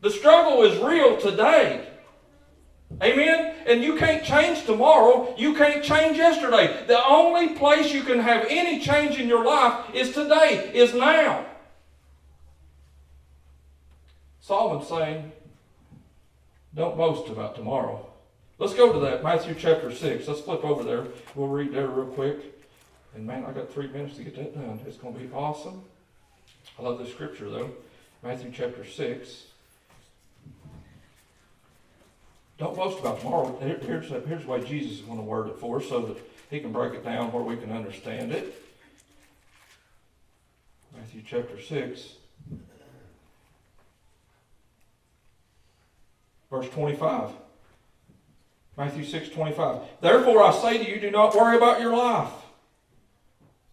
[0.00, 1.86] The struggle is real today.
[3.02, 3.56] Amen?
[3.66, 5.34] And you can't change tomorrow.
[5.36, 6.82] You can't change yesterday.
[6.86, 11.44] The only place you can have any change in your life is today, is now.
[14.40, 15.32] Solomon's saying,
[16.74, 18.06] don't boast about tomorrow.
[18.58, 20.28] Let's go to that, Matthew chapter 6.
[20.28, 21.06] Let's flip over there.
[21.34, 22.38] We'll read there real quick.
[23.14, 24.80] And man, I got three minutes to get that done.
[24.86, 25.82] It's going to be awesome.
[26.78, 27.70] I love this scripture, though.
[28.22, 29.46] Matthew chapter 6.
[32.58, 33.58] Don't boast about tomorrow.
[33.60, 36.16] Here- Here's, here's the way Jesus is going to word it for us so that
[36.48, 38.62] he can break it down where we can understand it.
[40.96, 42.14] Matthew chapter 6.
[46.52, 47.30] Verse 25.
[48.76, 49.78] Matthew 6 25.
[50.02, 52.30] Therefore I say to you, do not worry about your life.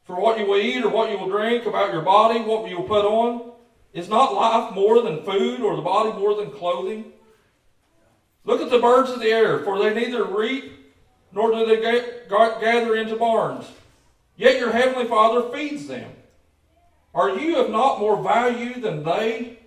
[0.05, 2.77] For what you will eat or what you will drink, about your body, what you
[2.77, 3.51] will put on.
[3.91, 7.11] Is not life more than food, or the body more than clothing?
[8.45, 10.71] Look at the birds of the air, for they neither reap
[11.33, 13.65] nor do they ga- ga- gather into barns.
[14.37, 16.11] Yet your heavenly Father feeds them.
[17.13, 19.58] Are you of not more value than they?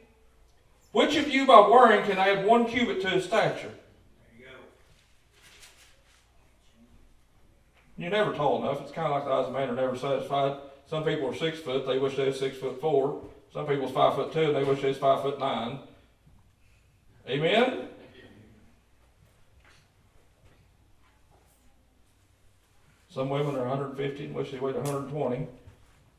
[0.92, 3.72] Which of you by worrying can add one cubit to his stature?
[7.96, 8.80] You're never tall enough.
[8.82, 10.56] It's kind of like the eyes of man are never satisfied.
[10.86, 13.22] Some people are six foot, they wish they was six foot four.
[13.52, 15.78] Some people is five foot two, and they wish they was five foot nine.
[17.28, 17.88] Amen?
[23.08, 25.46] Some women are 150 and wish they weighed 120.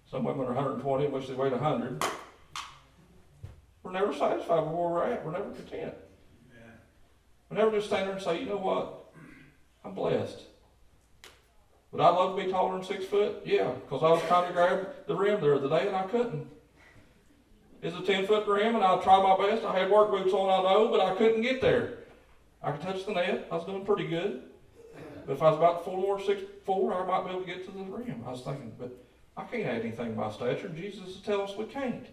[0.10, 2.06] Some women are 120 and wish they weighed 100.
[3.84, 5.26] We're never satisfied with where we're at.
[5.26, 5.94] We're never content.
[6.50, 6.72] Yeah.
[7.50, 9.14] We never just stand there and say, you know what?
[9.84, 10.40] I'm blessed.
[11.92, 13.42] Would I love to be taller than six foot?
[13.46, 16.04] Yeah, because I was trying to grab the rim there the other day and I
[16.04, 16.48] couldn't.
[17.84, 19.66] It's a 10 foot rim and I tried my best.
[19.66, 22.00] I had work boots on, I know, but I couldn't get there.
[22.64, 23.48] I could touch the net.
[23.52, 24.44] I was doing pretty good.
[25.28, 27.66] But if I was about four more, six, four, I might be able to get
[27.66, 28.24] to the rim.
[28.26, 28.98] I was thinking, but
[29.36, 30.70] I can't add anything to my stature.
[30.70, 32.08] Jesus is telling us we can't.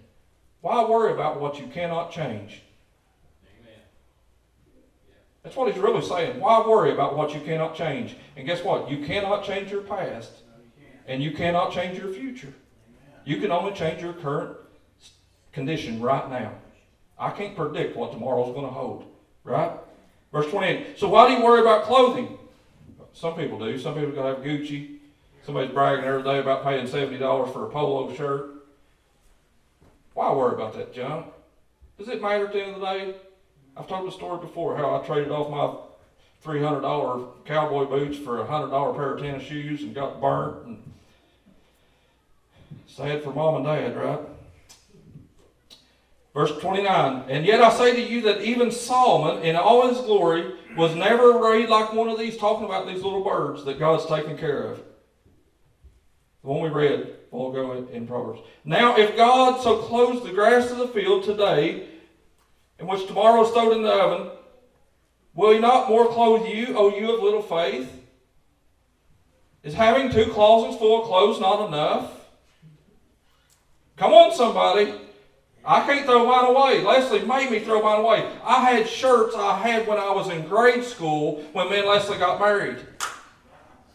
[0.60, 2.62] Why worry about what you cannot change?
[5.42, 6.38] That's what he's really saying.
[6.38, 8.14] Why worry about what you cannot change?
[8.36, 8.90] And guess what?
[8.90, 10.32] You cannot change your past,
[11.06, 12.52] and you cannot change your future.
[13.24, 14.56] You can only change your current
[15.52, 16.52] condition right now.
[17.18, 19.04] I can't predict what tomorrow's going to hold,
[19.44, 19.72] right?
[20.32, 20.98] Verse 28.
[20.98, 22.38] So why do you worry about clothing?
[23.12, 23.78] Some people do.
[23.78, 24.98] Some people have Gucci.
[25.44, 28.49] Somebody's bragging every day about paying $70 for a polo shirt.
[30.14, 31.26] Why worry about that junk?
[31.98, 33.14] Does it matter at the end of the day?
[33.76, 38.46] I've told the story before how I traded off my $300 cowboy boots for a
[38.46, 40.66] $100 pair of tennis shoes and got burnt.
[40.66, 40.92] And
[42.86, 44.20] sad for mom and dad, right?
[46.34, 50.54] Verse 29 And yet I say to you that even Solomon, in all his glory,
[50.76, 54.38] was never arrayed like one of these, talking about these little birds that God's taken
[54.38, 54.78] care of.
[56.42, 58.40] The one we read while ago in, in Proverbs.
[58.64, 61.88] Now, if God so clothes the grass of the field today,
[62.78, 64.30] and which tomorrow is stowed in the oven,
[65.34, 67.96] will he not more clothe you, O you of little faith?
[69.62, 72.12] Is having two closets full of clothes not enough?
[73.96, 74.94] Come on, somebody.
[75.62, 76.82] I can't throw mine away.
[76.82, 78.26] Leslie made me throw mine away.
[78.42, 82.16] I had shirts I had when I was in grade school when me and Leslie
[82.16, 82.78] got married.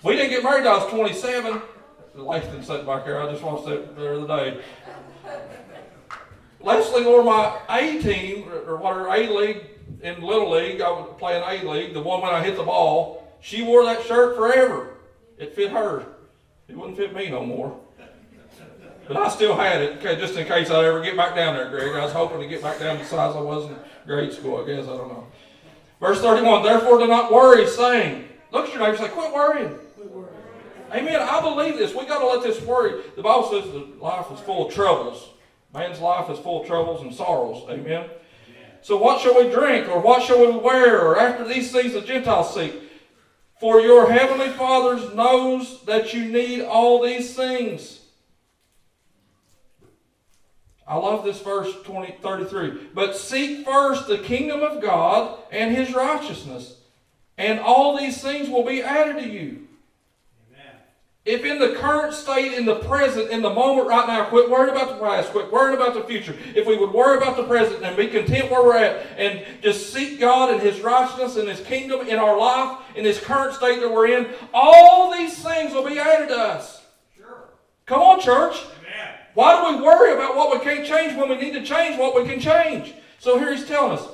[0.03, 1.59] We didn't get married I was 27.
[2.23, 3.21] Langston sat back there.
[3.21, 4.61] I just want watched that the other day.
[6.61, 9.65] Leslie wore my A team, or whatever, A League
[10.01, 10.81] in Little League.
[10.81, 13.31] I was playing A League, the one when I hit the ball.
[13.41, 14.97] She wore that shirt forever.
[15.37, 16.05] It fit her.
[16.67, 17.79] It wouldn't fit me no more.
[19.07, 21.69] But I still had it, okay, just in case I ever get back down there,
[21.69, 21.95] Greg.
[21.95, 24.63] I was hoping to get back down to the size I was in grade school,
[24.63, 24.85] I guess.
[24.85, 25.27] I don't know.
[25.99, 29.77] Verse 31 Therefore, do not worry, saying, Look at your neighbor say, Quit worrying.
[30.95, 31.19] Amen.
[31.21, 31.93] I believe this.
[31.93, 33.03] we got to let this worry.
[33.17, 35.29] The Bible says that life is full of troubles.
[35.73, 37.69] Man's life is full of troubles and sorrows.
[37.69, 38.09] Amen.
[38.81, 42.01] So what shall we drink, or what shall we wear, or after these things the
[42.01, 42.81] Gentiles seek?
[43.59, 48.01] For your heavenly Father knows that you need all these things.
[50.87, 52.89] I love this verse 20, 33.
[52.93, 56.77] But seek first the kingdom of God and his righteousness,
[57.37, 59.64] and all these things will be added to you.
[61.25, 64.75] If in the current state, in the present, in the moment right now, quit worrying
[64.75, 66.37] about the past, quit worrying about the future.
[66.53, 69.91] If we would worry about the present and be content where we're at and just
[69.91, 73.79] seek God and His righteousness and His kingdom in our life, in this current state
[73.79, 76.83] that we're in, all these things will be added to us.
[77.17, 77.45] Sure.
[77.87, 78.57] Come on, church.
[78.81, 79.15] Amen.
[79.33, 82.15] Why do we worry about what we can't change when we need to change what
[82.15, 82.93] we can change?
[83.17, 84.07] So here he's telling us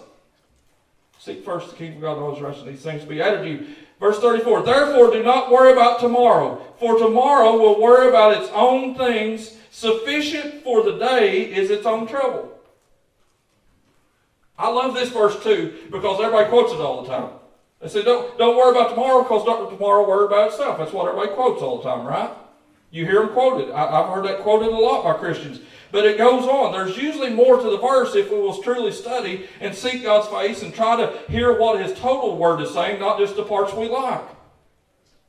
[1.21, 3.43] seek first the kingdom of God and all his righteousness, these things will be added
[3.43, 3.67] to you.
[4.02, 8.96] Verse 34 Therefore, do not worry about tomorrow, for tomorrow will worry about its own
[8.96, 9.56] things.
[9.70, 12.60] Sufficient for the day is its own trouble.
[14.58, 17.30] I love this verse too because everybody quotes it all the time.
[17.80, 20.78] They say, don't, don't worry about tomorrow because tomorrow will worry about itself.
[20.78, 22.32] That's what everybody quotes all the time, right?
[22.92, 23.72] You hear them quoted.
[23.72, 25.62] I, have heard that quoted a lot by Christians.
[25.91, 26.71] But it goes on.
[26.71, 30.63] There's usually more to the verse if we will truly study and seek God's face
[30.63, 33.89] and try to hear what His total word is saying, not just the parts we
[33.89, 34.23] like.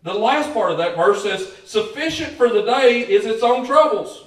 [0.03, 4.27] The last part of that verse says, Sufficient for the day is its own troubles.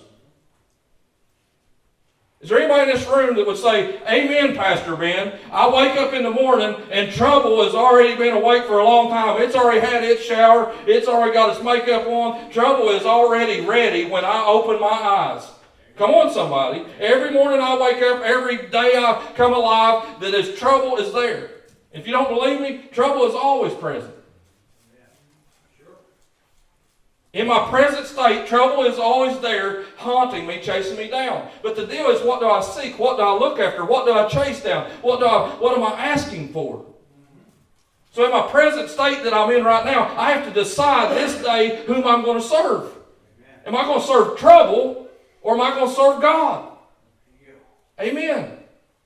[2.41, 5.39] Is there anybody in this room that would say, Amen, Pastor Ben?
[5.51, 9.09] I wake up in the morning and trouble has already been awake for a long
[9.09, 9.41] time.
[9.41, 10.73] It's already had its shower.
[10.85, 12.51] It's already got its makeup on.
[12.51, 15.49] Trouble is already ready when I open my eyes.
[15.97, 16.85] Come on, somebody.
[16.99, 21.51] Every morning I wake up, every day I come alive, that is trouble is there.
[21.93, 24.13] If you don't believe me, trouble is always present.
[27.31, 31.49] In my present state, trouble is always there, haunting me, chasing me down.
[31.63, 32.97] But the deal is, what do I seek?
[32.97, 33.83] What do I look after?
[33.83, 34.89] What do I chase down?
[35.01, 36.85] What do I, what am I asking for?
[38.11, 41.41] So in my present state that I'm in right now, I have to decide this
[41.43, 42.93] day whom I'm going to serve.
[43.65, 45.04] Am I going to serve trouble
[45.45, 46.71] or am I going to serve God?
[47.99, 48.57] Amen.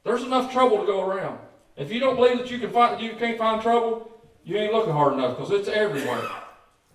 [0.05, 1.37] There's enough trouble to go around.
[1.75, 4.09] If you don't believe that you can find you can't find trouble,
[4.45, 6.21] you ain't looking hard enough because it's everywhere.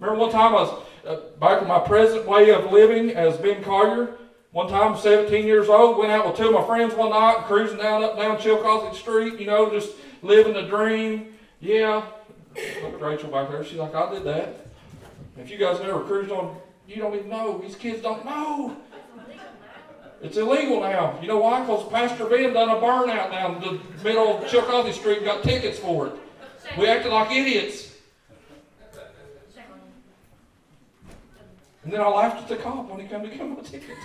[0.00, 3.62] Remember one time I was uh, back in my present way of living as Ben
[3.62, 4.16] Collier.
[4.52, 7.78] One time, 17 years old, went out with two of my friends one night, cruising
[7.78, 9.92] down up down Chillicothe Street, you know, just
[10.22, 11.34] living the dream.
[11.60, 12.06] Yeah,
[12.82, 13.62] look at Rachel back there.
[13.62, 14.66] She's like, I did that.
[15.36, 17.58] If you guys never cruised on, you don't even know.
[17.58, 18.76] These kids don't know.
[20.22, 21.18] It's illegal now.
[21.20, 21.60] You know why?
[21.60, 25.78] Because Pastor Ben done a burnout down the middle of Chillicothe Street and got tickets
[25.78, 26.14] for it.
[26.78, 27.92] We acted like idiots.
[31.84, 33.96] And then I laughed at the cop when he came to get my ticket.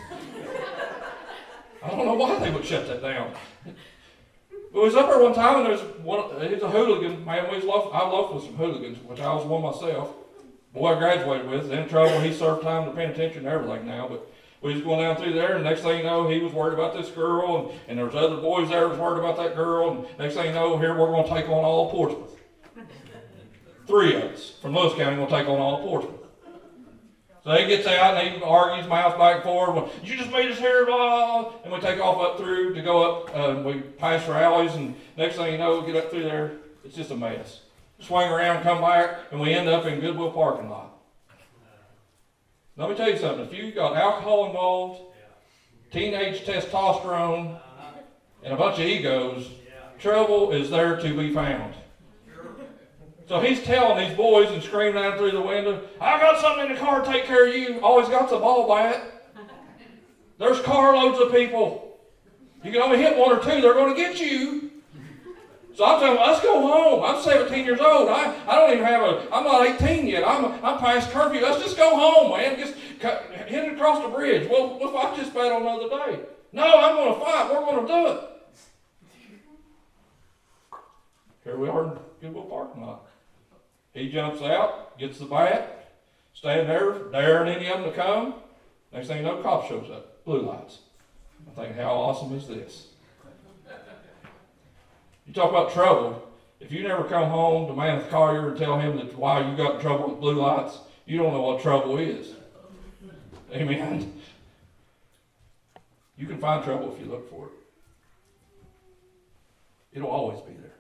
[1.82, 3.32] I don't know why they would shut that down.
[3.66, 7.56] But we was up there one time and there's one, he's a hooligan, man, we
[7.56, 10.14] was loaf, I loafed with some hooligans, which I was one myself.
[10.74, 14.30] Boy I graduated with, in trouble, he served time to penitentiary and everything now, but
[14.62, 16.94] we was going down through there and next thing you know, he was worried about
[16.94, 20.20] this girl and, and there was other boys there was worried about that girl and
[20.20, 22.36] next thing you know, here we're gonna take on all Portsmouth.
[23.88, 26.20] Three of us from Lewis County gonna take on all Portsmouth.
[27.44, 29.76] So he gets out and he argues mouth back and forth.
[29.76, 31.54] Well, you just made us here, blah.
[31.64, 33.36] And we take off up through to go up.
[33.36, 36.58] Uh, we pass for alleys, and next thing you know, we get up through there.
[36.84, 37.62] It's just a mess.
[38.00, 40.89] Swing around, come back, and we end up in Goodwill parking lot.
[42.80, 43.46] Let me tell you something.
[43.46, 45.02] If you got alcohol involved,
[45.92, 47.60] teenage testosterone,
[48.42, 49.50] and a bunch of egos,
[50.00, 51.74] trouble is there to be found.
[53.28, 56.74] So he's telling these boys and screaming out through the window, I got something in
[56.74, 57.82] the car to take care of you.
[57.82, 59.26] Always got the ball bat.
[60.38, 62.00] There's carloads of people.
[62.64, 64.69] You can only hit one or two, they're going to get you.
[65.80, 67.06] So I'm telling them, let's go home.
[67.06, 68.10] I'm 17 years old.
[68.10, 70.28] I, I don't even have a, I'm not 18 yet.
[70.28, 71.40] I'm, I'm past curfew.
[71.40, 72.60] Let's just go home, man.
[72.60, 74.50] Just it across the bridge.
[74.50, 76.20] Well, what if I just bet on another day?
[76.52, 77.50] No, I'm going to fight.
[77.50, 78.20] We're going to do it.
[81.46, 83.06] Here we are in Goodwill parking lot.
[83.94, 85.94] He jumps out, gets the bat,
[86.34, 88.34] stand there, daring any of them to come.
[88.92, 90.80] Next thing you know, cop shows up, blue lights.
[91.50, 92.89] I think, how awesome is this?
[95.30, 96.28] You talk about trouble.
[96.60, 99.76] If you never come home to Mammoth Collier and tell him that why you got
[99.76, 102.32] in trouble with blue lights, you don't know what trouble is.
[103.54, 104.20] Amen.
[106.18, 107.52] You can find trouble if you look for it.
[109.94, 110.74] It'll always be there.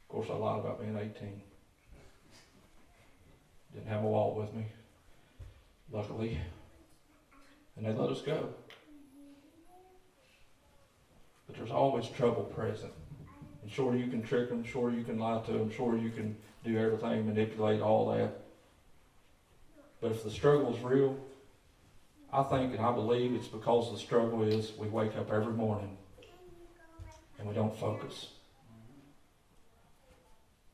[0.00, 1.42] Of course, I lied about being 18.
[3.74, 4.64] Didn't have a wallet with me,
[5.92, 6.40] luckily.
[7.76, 8.48] And they let us go.
[11.52, 12.92] But there's always trouble present.
[13.62, 16.34] And sure, you can trick them, sure, you can lie to them, sure, you can
[16.64, 18.40] do everything, manipulate all that.
[20.00, 21.16] But if the struggle is real,
[22.32, 25.98] I think and I believe it's because the struggle is we wake up every morning
[27.38, 28.30] and we don't focus.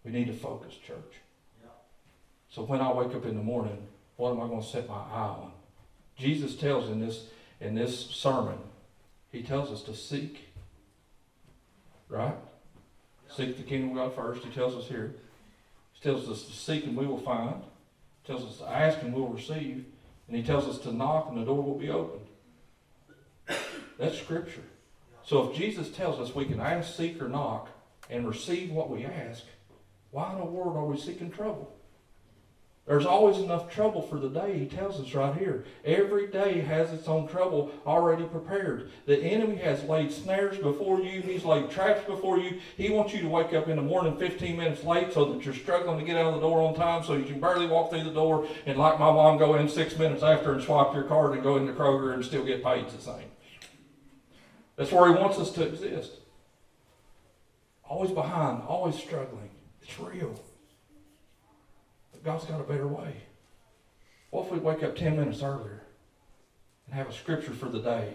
[0.04, 1.16] We need to focus, church.
[2.50, 4.94] So when I wake up in the morning, what am I going to set my
[4.94, 5.52] eye on?
[6.16, 7.24] Jesus tells in this
[7.60, 8.58] in this sermon,
[9.30, 10.47] he tells us to seek.
[12.08, 12.34] Right?
[13.34, 14.44] Seek the kingdom of God first.
[14.44, 15.14] He tells us here.
[15.92, 17.62] He tells us to seek and we will find.
[18.22, 19.84] He tells us to ask and we'll receive.
[20.26, 22.26] And he tells us to knock and the door will be opened.
[23.98, 24.62] That's scripture.
[25.24, 27.68] So if Jesus tells us we can ask, seek, or knock
[28.08, 29.44] and receive what we ask,
[30.10, 31.74] why in the world are we seeking trouble?
[32.88, 35.66] There's always enough trouble for the day, he tells us right here.
[35.84, 38.90] Every day has its own trouble already prepared.
[39.04, 42.60] The enemy has laid snares before you, he's laid traps before you.
[42.78, 45.52] He wants you to wake up in the morning 15 minutes late so that you're
[45.52, 48.04] struggling to get out of the door on time so you can barely walk through
[48.04, 51.34] the door and, like my mom, go in six minutes after and swap your card
[51.34, 53.28] and go into Kroger and still get paid the same.
[54.76, 56.12] That's where he wants us to exist.
[57.84, 59.50] Always behind, always struggling.
[59.82, 60.40] It's real.
[62.24, 63.14] God's got a better way.
[64.30, 65.82] What if we wake up 10 minutes earlier
[66.86, 68.14] and have a scripture for the day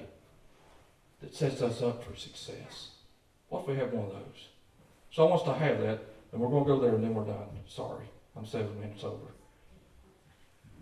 [1.22, 2.92] that sets us up for success?
[3.50, 4.48] What if we have one of those?
[5.12, 7.14] So I want us to have that, and we're going to go there and then
[7.14, 7.48] we're done.
[7.68, 9.34] Sorry, I'm seven minutes over.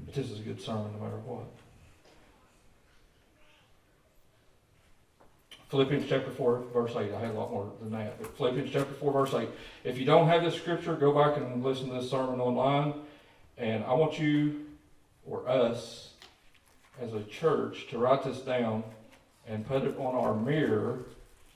[0.05, 1.45] But this is a good sermon no matter what.
[5.69, 7.13] Philippians chapter 4, verse 8.
[7.13, 8.21] I had a lot more than that.
[8.21, 9.49] But Philippians chapter 4, verse 8.
[9.85, 12.93] If you don't have this scripture, go back and listen to this sermon online.
[13.61, 14.65] And I want you,
[15.23, 16.09] or us,
[16.99, 18.83] as a church, to write this down
[19.47, 21.05] and put it on our mirror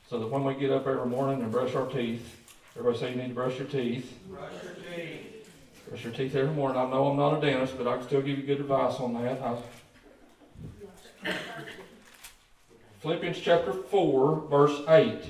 [0.08, 2.38] so that when we get up every morning and brush our teeth,
[2.78, 4.20] everybody say you need to brush your teeth.
[4.30, 5.50] Brush your teeth.
[5.90, 6.78] Brush your teeth every morning.
[6.78, 9.16] I know I'm not a dentist, but I can still give you good advice on
[9.24, 9.42] that.
[9.42, 9.58] I,
[13.00, 15.24] Philippians chapter 4, verse 8.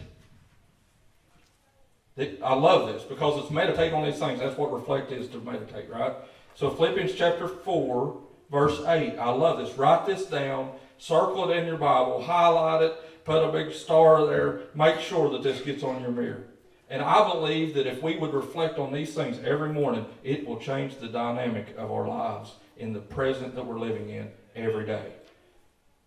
[2.43, 4.41] I love this because it's meditate on these things.
[4.41, 6.13] That's what reflect is to meditate, right?
[6.55, 8.17] So Philippians chapter 4,
[8.49, 9.17] verse 8.
[9.17, 9.77] I love this.
[9.77, 14.61] Write this down, circle it in your Bible, highlight it, put a big star there.
[14.73, 16.45] Make sure that this gets on your mirror.
[16.89, 20.57] And I believe that if we would reflect on these things every morning, it will
[20.57, 25.11] change the dynamic of our lives in the present that we're living in every day.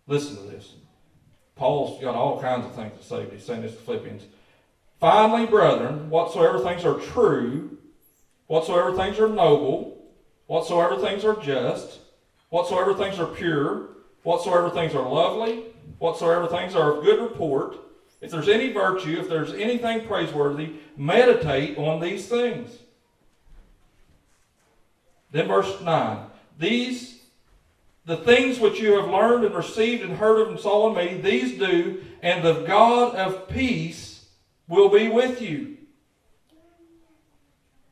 [0.07, 0.73] Listen to this.
[1.55, 4.23] Paul's got all kinds of things to say, but he's saying this to Philippians.
[4.99, 7.77] Finally, brethren, whatsoever things are true,
[8.47, 9.88] whatsoever things are noble,
[10.49, 11.99] whatsoever things are just,
[12.49, 13.89] whatsoever things are pure,
[14.23, 15.63] whatsoever things are lovely,
[15.99, 17.77] whatsoever things are of good report,
[18.19, 22.71] if there's any virtue, if there's anything praiseworthy, meditate on these things.
[25.31, 26.25] Then verse 9.
[26.57, 27.19] These,
[28.05, 31.21] the things which you have learned and received and heard of and saw in me,
[31.21, 34.25] these do, and the God of peace
[34.67, 35.77] will be with you.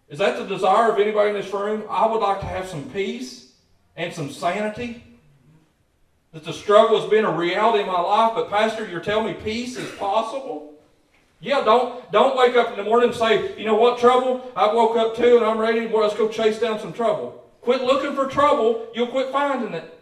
[0.10, 1.84] Is that the desire of anybody in this room?
[1.90, 3.52] I would like to have some peace
[3.96, 5.04] and some sanity.
[6.32, 9.34] That the struggle has been a reality in my life, but Pastor, you're telling me
[9.34, 10.74] peace is possible?
[11.40, 14.52] Yeah, don't don't wake up in the morning and say, you know what, trouble?
[14.56, 15.86] I woke up too and I'm ready.
[15.86, 17.44] Well, let's go chase down some trouble.
[17.62, 19.94] Quit looking for trouble, you'll quit finding it.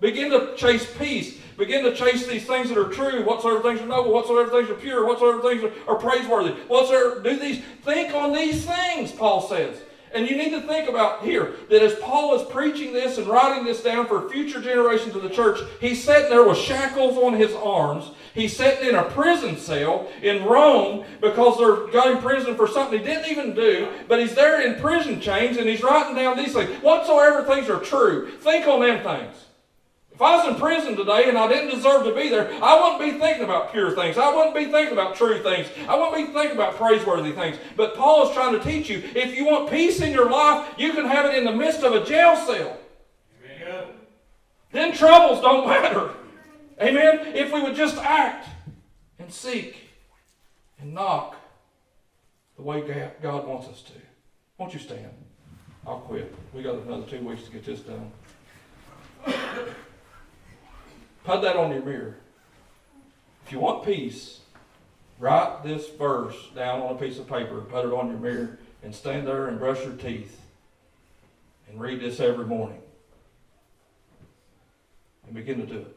[0.00, 1.38] Begin to chase peace.
[1.56, 4.74] Begin to chase these things that are true, whatsoever things are noble, whatsoever things are
[4.74, 6.52] pure, whatsoever things are, are praiseworthy.
[6.68, 9.80] Whatsoever do these think on these things, Paul says.
[10.14, 13.64] And you need to think about here that as Paul is preaching this and writing
[13.64, 17.52] this down for future generations of the church, he's sitting there with shackles on his
[17.52, 18.12] arms.
[18.32, 23.00] He's sitting in a prison cell in Rome because they're got in prison for something
[23.00, 23.88] he didn't even do.
[24.06, 26.70] But he's there in prison chains and he's writing down these things.
[26.80, 29.43] Whatsoever things are true, think on them things.
[30.14, 33.00] If I was in prison today and I didn't deserve to be there, I wouldn't
[33.00, 34.16] be thinking about pure things.
[34.16, 35.66] I wouldn't be thinking about true things.
[35.88, 37.56] I wouldn't be thinking about praiseworthy things.
[37.76, 40.92] But Paul is trying to teach you if you want peace in your life, you
[40.92, 42.78] can have it in the midst of a jail cell.
[43.44, 43.84] Amen.
[44.70, 46.10] Then troubles don't matter.
[46.80, 47.34] Amen?
[47.34, 48.48] If we would just act
[49.18, 49.88] and seek
[50.78, 51.34] and knock
[52.54, 53.92] the way God wants us to.
[54.58, 55.10] Won't you stand?
[55.84, 56.32] I'll quit.
[56.52, 58.12] We got another two weeks to get this done.
[61.24, 62.16] Put that on your mirror.
[63.46, 64.40] If you want peace,
[65.18, 68.94] write this verse down on a piece of paper, put it on your mirror, and
[68.94, 70.40] stand there and brush your teeth
[71.68, 72.80] and read this every morning.
[75.26, 75.96] And begin to do it.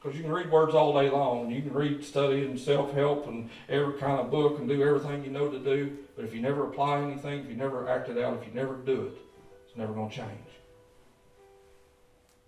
[0.00, 3.26] Because you can read words all day long, you can read, study, and self help,
[3.26, 5.98] and every kind of book, and do everything you know to do.
[6.16, 8.76] But if you never apply anything, if you never act it out, if you never
[8.76, 9.18] do it,
[9.66, 10.49] it's never going to change.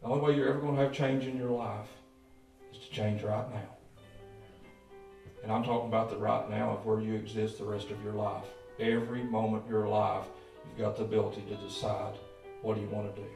[0.03, 1.87] The only way you're ever going to have change in your life
[2.73, 3.77] is to change right now.
[5.45, 8.13] And I'm talking about the right now of where you exist the rest of your
[8.13, 8.45] life.
[8.81, 10.25] Every moment you're alive,
[10.69, 12.15] you've got the ability to decide
[12.63, 13.29] what do you want to do.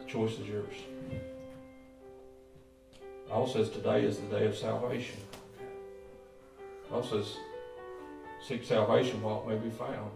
[0.00, 0.74] The choice is yours.
[3.28, 5.16] Bible says today is the day of salvation.
[6.88, 7.36] Bible says,
[8.46, 10.10] seek salvation while it may be found.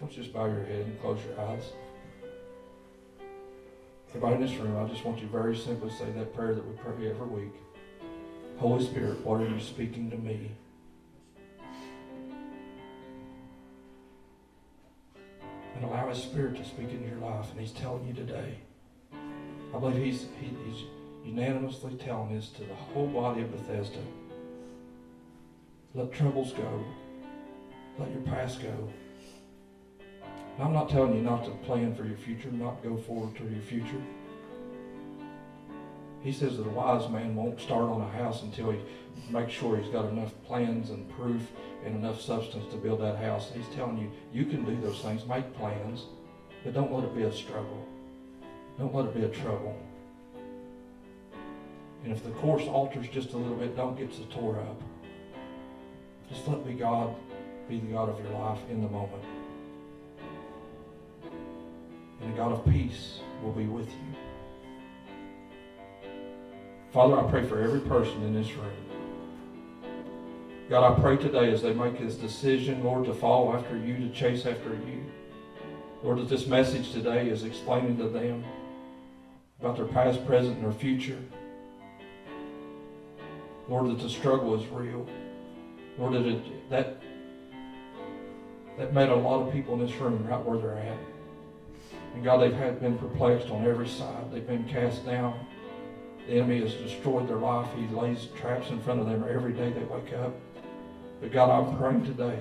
[0.00, 1.72] Don't just bow your head and close your eyes.
[4.08, 6.64] Everybody in this room, I just want you very simply to say that prayer that
[6.64, 7.54] we pray every week.
[8.58, 10.52] Holy Spirit, what are you speaking to me?
[15.74, 17.50] And allow His Spirit to speak into your life.
[17.50, 18.58] And He's telling you today.
[19.12, 20.84] I believe He's, he, he's
[21.24, 23.98] unanimously telling this to the whole body of Bethesda.
[25.92, 26.84] Let troubles go.
[27.98, 28.88] Let your past go.
[30.58, 33.62] I'm not telling you not to plan for your future, not go forward to your
[33.62, 34.00] future.
[36.22, 38.78] He says that a wise man won't start on a house until he
[39.30, 41.42] makes sure he's got enough plans and proof
[41.84, 43.50] and enough substance to build that house.
[43.52, 46.06] He's telling you, you can do those things, make plans,
[46.62, 47.86] but don't let it be a struggle.
[48.78, 49.76] Don't let it be a trouble.
[52.04, 54.80] And if the course alters just a little bit, don't get so tore up.
[56.28, 57.14] Just let me God
[57.68, 59.24] be the God of your life in the moment
[62.44, 64.14] God of peace will be with you.
[66.92, 68.70] Father, I pray for every person in this room.
[70.68, 74.10] God, I pray today as they make this decision, Lord, to follow after you, to
[74.10, 75.06] chase after you.
[76.02, 78.44] Lord, that this message today is explaining to them
[79.58, 81.18] about their past, present, and their future.
[83.70, 85.06] Lord, that the struggle is real.
[85.96, 87.00] Lord, that it, that,
[88.76, 91.13] that made a lot of people in this room right where they're at.
[92.14, 94.32] And God, they've had, been perplexed on every side.
[94.32, 95.46] They've been cast down.
[96.26, 97.68] The enemy has destroyed their life.
[97.76, 100.32] He lays traps in front of them every day they wake up.
[101.20, 102.38] But God, I'm praying today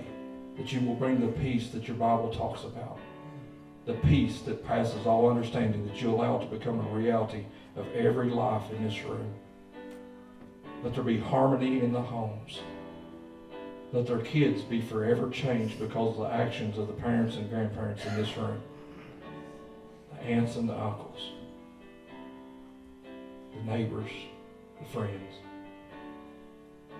[0.58, 3.00] that you will bring the peace that your Bible talks about.
[3.86, 7.46] The peace that passes all understanding that you allow to become a reality
[7.76, 9.34] of every life in this room.
[10.84, 12.60] Let there be harmony in the homes.
[13.92, 18.06] Let their kids be forever changed because of the actions of the parents and grandparents
[18.06, 18.62] in this room
[20.26, 21.32] aunts and the uncles,
[23.56, 24.12] the neighbors,
[24.80, 25.34] the friends.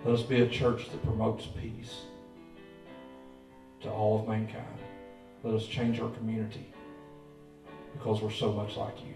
[0.06, 2.02] Let us be a church that promotes peace.
[3.82, 4.80] to all of mankind.
[5.44, 6.72] Let us change our community
[7.94, 9.14] because we're so much like you.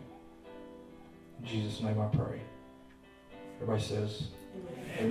[1.39, 2.41] In Jesus' name I pray.
[3.61, 4.27] Everybody says,
[4.99, 5.09] Amen.